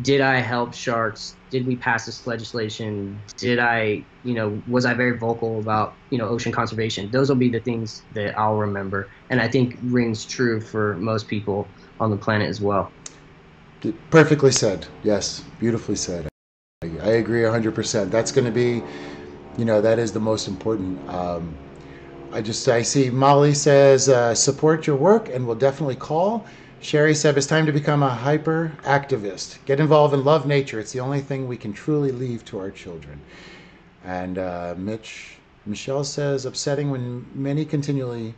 [0.00, 1.36] did I help sharks?
[1.50, 3.20] Did we pass this legislation?
[3.38, 7.10] Did I, you know, was I very vocal about, you know, ocean conservation?
[7.10, 9.10] Those will be the things that I'll remember.
[9.30, 11.68] And I think rings true for most people
[11.98, 12.92] on the planet as well.
[14.10, 14.86] Perfectly said.
[15.02, 16.28] Yes, beautifully said.
[16.82, 18.10] I agree 100%.
[18.10, 18.82] That's going to be,
[19.56, 21.08] you know, that is the most important.
[21.08, 21.56] Um,
[22.30, 26.46] I just I see Molly says uh, support your work and we'll definitely call.
[26.80, 29.58] Sherry said it's time to become a hyper activist.
[29.64, 30.78] Get involved and love nature.
[30.78, 33.20] It's the only thing we can truly leave to our children.
[34.04, 38.34] And uh, Mitch Michelle says upsetting when many continually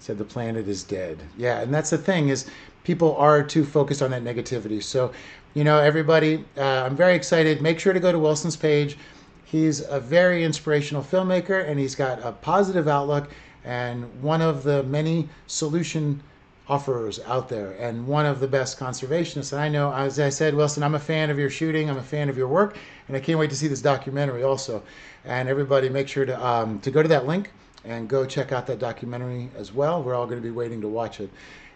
[0.00, 1.18] said the planet is dead.
[1.36, 2.46] Yeah, and that's the thing is
[2.82, 4.82] people are too focused on that negativity.
[4.82, 5.12] So,
[5.54, 7.62] you know, everybody, uh, I'm very excited.
[7.62, 8.98] Make sure to go to Wilson's page.
[9.44, 13.30] He's a very inspirational filmmaker and he's got a positive outlook
[13.64, 16.22] and one of the many solution
[16.70, 19.52] offerers out there and one of the best conservationists.
[19.52, 22.02] And I know, as I said, Wilson, I'm a fan of your shooting, I'm a
[22.02, 24.80] fan of your work, and I can't wait to see this documentary also.
[25.24, 27.50] And everybody, make sure to um, to go to that link
[27.84, 30.00] and go check out that documentary as well.
[30.00, 31.30] We're all going to be waiting to watch it,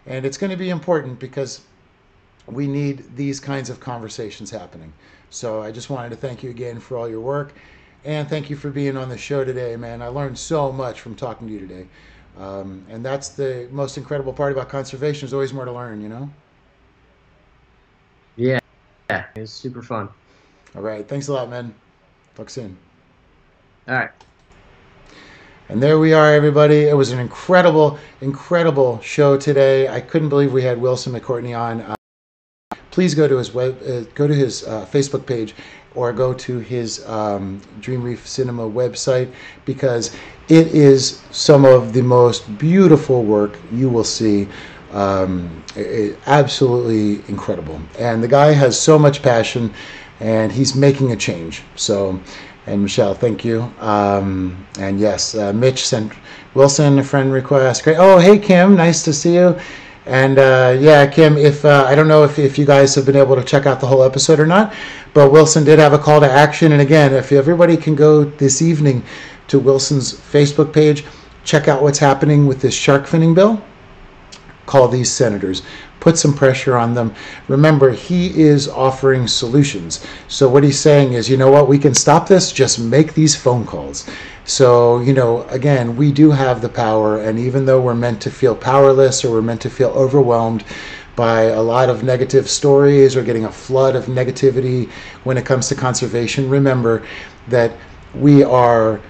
[0.05, 1.61] and it's going to be important because
[2.47, 4.93] we need these kinds of conversations happening.
[5.29, 7.53] So I just wanted to thank you again for all your work.
[8.05, 10.03] And thank you for being on the show today, man.
[10.03, 11.87] I learned so much from talking to you today.
[12.37, 15.21] Um, and that's the most incredible part about conservation.
[15.21, 16.29] There's always more to learn, you know?
[18.35, 18.59] Yeah.
[19.09, 19.25] Yeah.
[19.35, 20.09] It was super fun.
[20.75, 21.07] All right.
[21.07, 21.73] Thanks a lot, man.
[22.35, 22.77] Talk soon.
[23.87, 24.09] All right.
[25.69, 26.83] And there we are, everybody.
[26.83, 29.87] It was an incredible, incredible show today.
[29.87, 31.95] I couldn't believe we had Wilson McCourtney on
[32.95, 35.53] please go to his web, uh, go to his uh, Facebook page,
[35.95, 39.31] or go to his um, Dream Reef Cinema website
[39.65, 40.15] because
[40.49, 44.47] it is some of the most beautiful work you will see.
[44.91, 49.73] Um, it, absolutely incredible, and the guy has so much passion,
[50.19, 51.63] and he's making a change.
[51.75, 52.19] So.
[52.67, 53.71] And Michelle, thank you.
[53.79, 56.11] Um, and yes, uh, Mitch sent
[56.55, 57.83] Wilson a friend request.
[57.83, 57.97] Great.
[57.99, 59.55] Oh, hey Kim, nice to see you.
[60.05, 63.15] And uh, yeah, Kim, if uh, I don't know if, if you guys have been
[63.15, 64.73] able to check out the whole episode or not,
[65.13, 66.73] but Wilson did have a call to action.
[66.73, 69.03] And again, if everybody can go this evening
[69.47, 71.05] to Wilson's Facebook page,
[71.43, 73.63] check out what's happening with this shark finning bill,
[74.65, 75.63] call these senators,
[75.99, 77.13] put some pressure on them.
[77.47, 80.05] Remember, he is offering solutions.
[80.27, 83.35] So what he's saying is, you know what, we can stop this, just make these
[83.35, 84.07] phone calls.
[84.45, 88.31] So, you know, again, we do have the power, and even though we're meant to
[88.31, 90.63] feel powerless or we're meant to feel overwhelmed
[91.15, 94.91] by a lot of negative stories or getting a flood of negativity
[95.23, 97.03] when it comes to conservation, remember
[97.47, 97.71] that
[98.13, 99.01] we are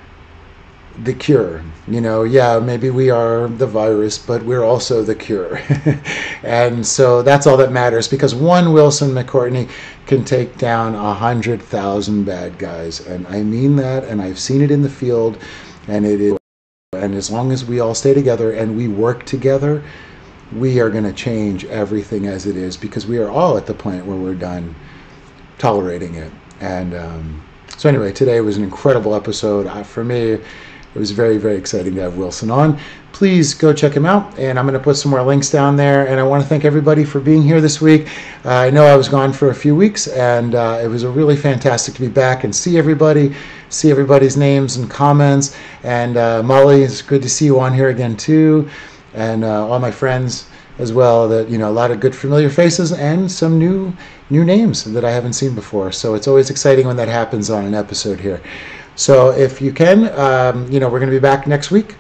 [1.04, 1.62] the cure.
[1.88, 5.62] You know, yeah, maybe we are the virus, but we're also the cure.
[6.44, 9.70] and so that's all that matters because one Wilson McCourtney
[10.06, 13.00] can take down a hundred thousand bad guys.
[13.06, 15.38] And I mean that, and I've seen it in the field.
[15.88, 16.38] and it is.
[16.94, 19.84] And as long as we all stay together and we work together,
[20.56, 23.74] we are going to change everything as it is because we are all at the
[23.74, 24.76] point where we're done
[25.58, 26.32] tolerating it.
[26.62, 27.44] And um,
[27.78, 29.86] so, anyway, today was an incredible episode.
[29.86, 30.44] For me, it
[30.94, 32.80] was very, very exciting to have Wilson on.
[33.16, 36.06] Please go check him out, and I'm going to put some more links down there.
[36.10, 38.10] And I want to thank everybody for being here this week.
[38.44, 41.10] Uh, I know I was gone for a few weeks, and uh, it was a
[41.10, 43.34] really fantastic to be back and see everybody,
[43.70, 45.56] see everybody's names and comments.
[45.84, 48.70] And uh, Molly, it's good to see you on here again too,
[49.14, 50.50] and uh, all my friends
[50.80, 51.30] as well.
[51.30, 53.96] That you know, a lot of good familiar faces and some new
[54.30, 55.94] new names that I haven't seen before.
[55.94, 58.42] So it's always exciting when that happens on an episode here.
[58.98, 61.96] So if you can, um, you know, we're going to be back next week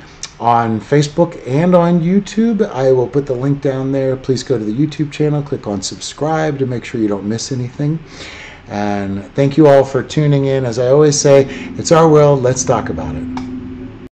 [0.45, 2.69] on Facebook and on YouTube.
[2.69, 4.15] I will put the link down there.
[4.15, 7.51] Please go to the YouTube channel, click on subscribe to make sure you don't miss
[7.51, 7.97] anything.
[8.67, 10.63] And thank you all for tuning in.
[10.63, 11.45] As I always say,
[11.79, 12.43] it's our world.
[12.43, 13.54] Let's talk about it.